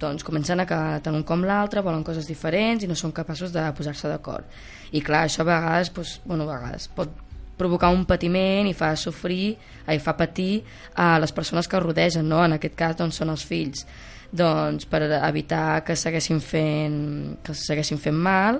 [0.00, 3.54] doncs comencen a que tant un com l'altre volen coses diferents i no són capaços
[3.54, 4.44] de posar-se d'acord.
[4.92, 7.22] I clar, això a vegades, doncs, bueno, a vegades pot
[7.56, 9.54] provocar un patiment i fa sofrir,
[9.86, 10.64] i fa patir
[10.98, 12.42] a les persones que rodegen, no?
[12.44, 13.86] en aquest cas doncs, són els fills.
[14.34, 16.98] Doncs per evitar que segueixin fent,
[17.46, 18.58] que segueixin fent mal,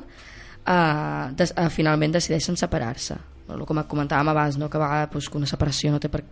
[0.66, 3.16] eh, des, eh, finalment decideixen separar-se.
[3.46, 4.70] Bueno, com comentàvem abans, no?
[4.70, 6.24] que a vegades doncs, que una separació no té per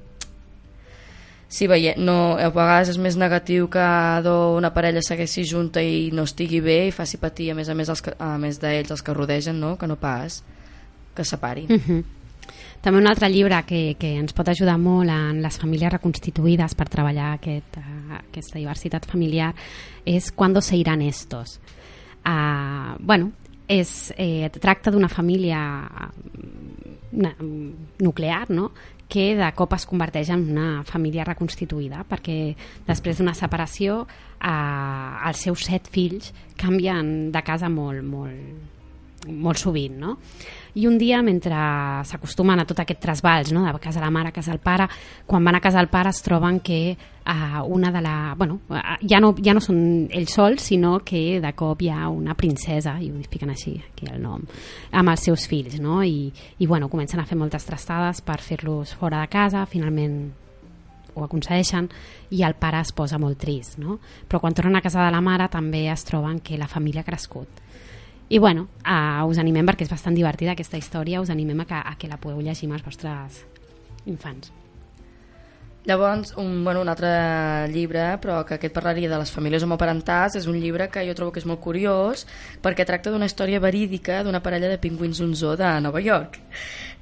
[1.53, 3.85] Sí, veie, no, a vegades és més negatiu que
[4.25, 7.75] do- una parella segueixi junta i no estigui bé i faci patir a més a
[7.77, 9.77] més, els que, a més d'ells els que rodegen, no?
[9.77, 10.43] que no pas
[11.15, 11.69] que separin.
[11.69, 12.05] Uh -huh.
[12.81, 16.89] També un altre llibre que, que ens pot ajudar molt en les famílies reconstituïdes per
[16.89, 19.55] treballar aquest, uh, aquesta diversitat familiar
[20.05, 21.61] és Cuando se irán estos.
[22.27, 23.33] Uh, bueno,
[23.69, 25.61] és, eh, tracta d'una família
[27.13, 27.35] una,
[27.99, 28.73] nuclear, no?,
[29.13, 32.55] que de cop es converteix en una família reconstituïda perquè
[32.87, 38.81] després d'una separació eh, els seus set fills canvien de casa molt, molt,
[39.29, 40.17] molt sovint, no?
[40.75, 41.53] I un dia, mentre
[42.09, 43.67] s'acostumen a tot aquest trasbals, no?
[43.67, 44.87] de casa la mare a casa el pare,
[45.27, 48.35] quan van a casa el pare es troben que uh, una de la...
[48.39, 52.09] Bueno, uh, ja, no, ja no són ells sols, sinó que de cop hi ha
[52.09, 54.47] una princesa, i ho fiquen així, aquí el nom,
[54.91, 56.01] amb els seus fills, no?
[56.03, 60.23] I, i bueno, comencen a fer moltes trastades per fer-los fora de casa, finalment
[61.13, 61.91] ho aconsegueixen
[62.33, 63.99] i el pare es posa molt trist, no?
[64.29, 67.09] Però quan tornen a casa de la mare també es troben que la família ha
[67.09, 67.61] crescut.
[68.29, 71.77] I bueno, uh, us animem perquè és bastant divertida aquesta història, us animem a que,
[71.77, 73.43] a que la podeu llegir amb els vostres
[74.07, 74.53] infants.
[75.85, 77.09] Llavors, un, bueno, un altre
[77.73, 81.33] llibre, però que aquest parlaria de les famílies homoparentals, és un llibre que jo trobo
[81.35, 82.23] que és molt curiós
[82.63, 86.39] perquè tracta d'una història verídica d'una parella de pingüins un zoo de Nova York,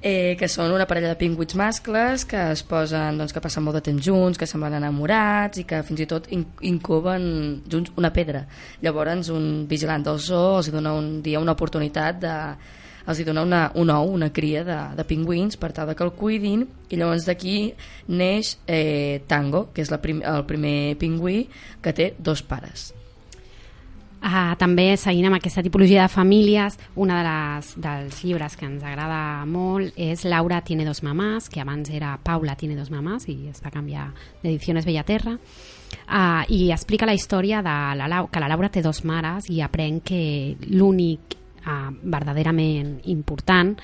[0.01, 3.77] eh, que són una parella de pingüins mascles que es posen, doncs, que passen molt
[3.77, 8.09] de temps junts, que semblen enamorats i que fins i tot in incuben junts una
[8.09, 8.47] pedra.
[8.81, 12.35] Llavors, un vigilant del zoo els dona un dia una oportunitat de
[13.11, 16.15] els hi dona una, un ou, una cria de, de pingüins per tal que el
[16.17, 17.57] cuidin i llavors d'aquí
[18.09, 21.45] neix eh, Tango, que és la prim, el primer pingüí
[21.83, 22.91] que té dos pares.
[24.21, 28.83] Uh, també seguint amb aquesta tipologia de famílies, un de les, dels llibres que ens
[28.85, 33.49] agrada molt és Laura tiene dos mamás, que abans era Paula tiene dos mamás i
[33.49, 34.11] es va canviar
[34.43, 39.49] d'Ediciones Bellaterra, uh, i explica la història de la, que la Laura té dos mares
[39.49, 40.21] i aprèn que
[40.69, 43.75] l'únic uh, verdaderament important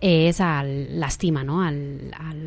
[0.00, 0.40] és
[1.00, 1.62] l'estima, no?
[1.64, 2.42] el, el,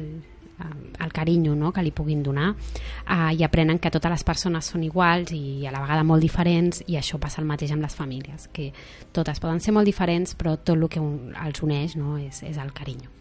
[1.00, 1.72] el carinyo no?
[1.72, 5.74] que li puguin donar uh, i aprenen que totes les persones són iguals i a
[5.74, 8.72] la vegada molt diferents i això passa el mateix amb les famílies que
[9.16, 12.18] totes poden ser molt diferents però tot el que un, els uneix no?
[12.20, 13.16] és, és el carinyo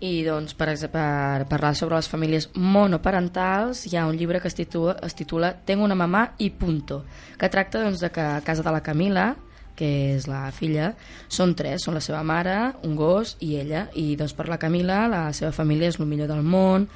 [0.00, 4.56] I doncs, per, per parlar sobre les famílies monoparentals hi ha un llibre que es
[4.56, 7.04] titula, es titula Tengo una mamà i punto,
[7.36, 9.34] que tracta doncs, de que a casa de la Camila,
[9.80, 10.92] que és la filla,
[11.32, 13.86] són tres, són la seva mare, un gos i ella.
[13.96, 16.86] I doncs per la Camila la seva família és el millor del món,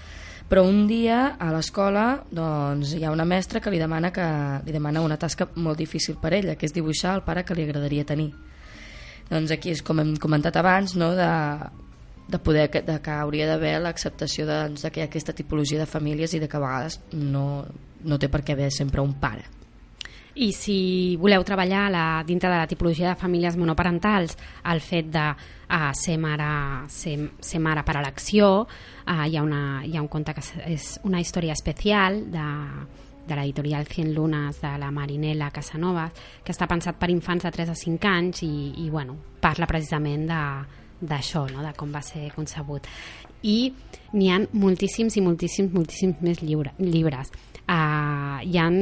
[0.49, 4.27] però un dia a l'escola doncs, hi ha una mestra que li demana, que
[4.67, 7.65] li demana una tasca molt difícil per ella, que és dibuixar el pare que li
[7.65, 8.31] agradaria tenir.
[9.31, 11.15] Doncs aquí és com hem comentat abans, no?
[11.17, 11.31] de,
[12.29, 16.37] de poder de que hauria d'haver l'acceptació de, doncs, de ha aquesta tipologia de famílies
[16.37, 17.65] i de que a vegades no,
[18.05, 19.49] no té per què haver sempre un pare.
[20.37, 24.35] I si voleu treballar la, dintre de la tipologia de famílies monoparentals
[24.67, 26.49] el fet de uh, ser, mare,
[26.91, 30.99] ser, ser mare per elecció, uh, hi, ha una, hi ha un conte que és-
[31.07, 32.47] una història especial de,
[33.29, 36.11] de l'editorial Cien Lunes de la Marinela Casanovas,
[36.43, 38.53] que està pensat per infants de 3 a 5 anys i,
[38.85, 40.43] i bueno, parla precisament de
[41.05, 41.61] d'això, no?
[41.63, 42.87] de com va ser concebut.
[43.45, 43.69] I
[44.15, 47.31] n'hi han moltíssims i moltíssims, moltíssims més llibres.
[47.65, 48.75] Uh, hi han,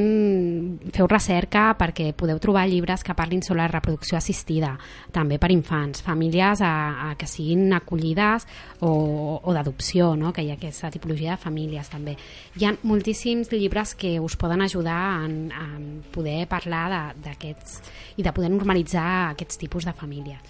[0.90, 4.72] feu recerca perquè podeu trobar llibres que parlin sobre la reproducció assistida,
[5.14, 6.72] també per infants, famílies a,
[7.04, 8.48] a que siguin acollides
[8.80, 8.90] o,
[9.38, 10.32] o d'adopció, no?
[10.34, 12.16] que hi ha aquesta tipologia de famílies també.
[12.58, 17.78] Hi ha moltíssims llibres que us poden ajudar en, en poder parlar d'aquests
[18.18, 20.42] i de poder normalitzar aquests tipus de famílies.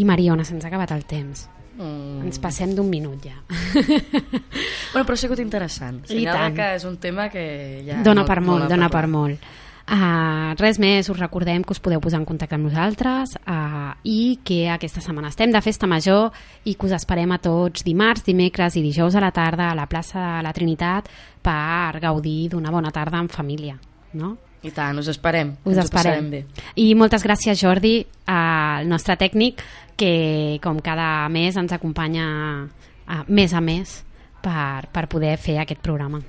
[0.00, 1.44] I Mariona, se'ns ha acabat el temps.
[1.76, 2.24] Mm.
[2.24, 3.36] Ens passem d'un minut ja.
[4.92, 6.02] Bueno, però ha sigut interessant.
[6.06, 6.56] I Senyala tant.
[6.56, 7.44] que és un tema que
[7.86, 7.98] ja...
[8.02, 9.46] dona no- per no molt, l'ha dona per molt.
[9.86, 14.40] Uh, res més, us recordem que us podeu posar en contacte amb nosaltres uh, i
[14.42, 16.32] que aquesta setmana estem de festa major
[16.66, 19.86] i que us esperem a tots dimarts, dimecres i dijous a la tarda a la
[19.86, 21.06] plaça de la Trinitat
[21.38, 23.76] per gaudir d'una bona tarda en família.
[24.18, 24.32] No?
[24.66, 25.54] I tant, us esperem.
[25.64, 26.30] Us esperem.
[26.30, 26.44] bé.
[26.82, 29.62] I moltes gràcies, Jordi, al nostre tècnic,
[29.96, 32.26] que com cada mes ens acompanya
[33.06, 34.00] a, més a més
[34.42, 36.22] per, per poder fer aquest programa.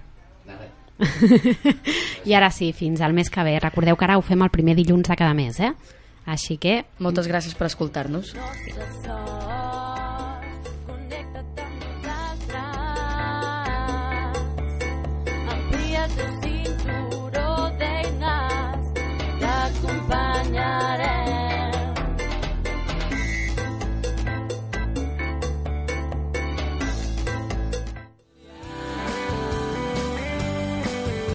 [2.25, 3.57] I ara sí, fins al mes que ve.
[3.61, 5.73] Recordeu que ara ho fem el primer dilluns de cada mes, eh?
[6.27, 8.33] Així que Moltes gràcies per escoltar-nos.
[8.33, 9.96] Sort.
[20.47, 21.26] soñaré.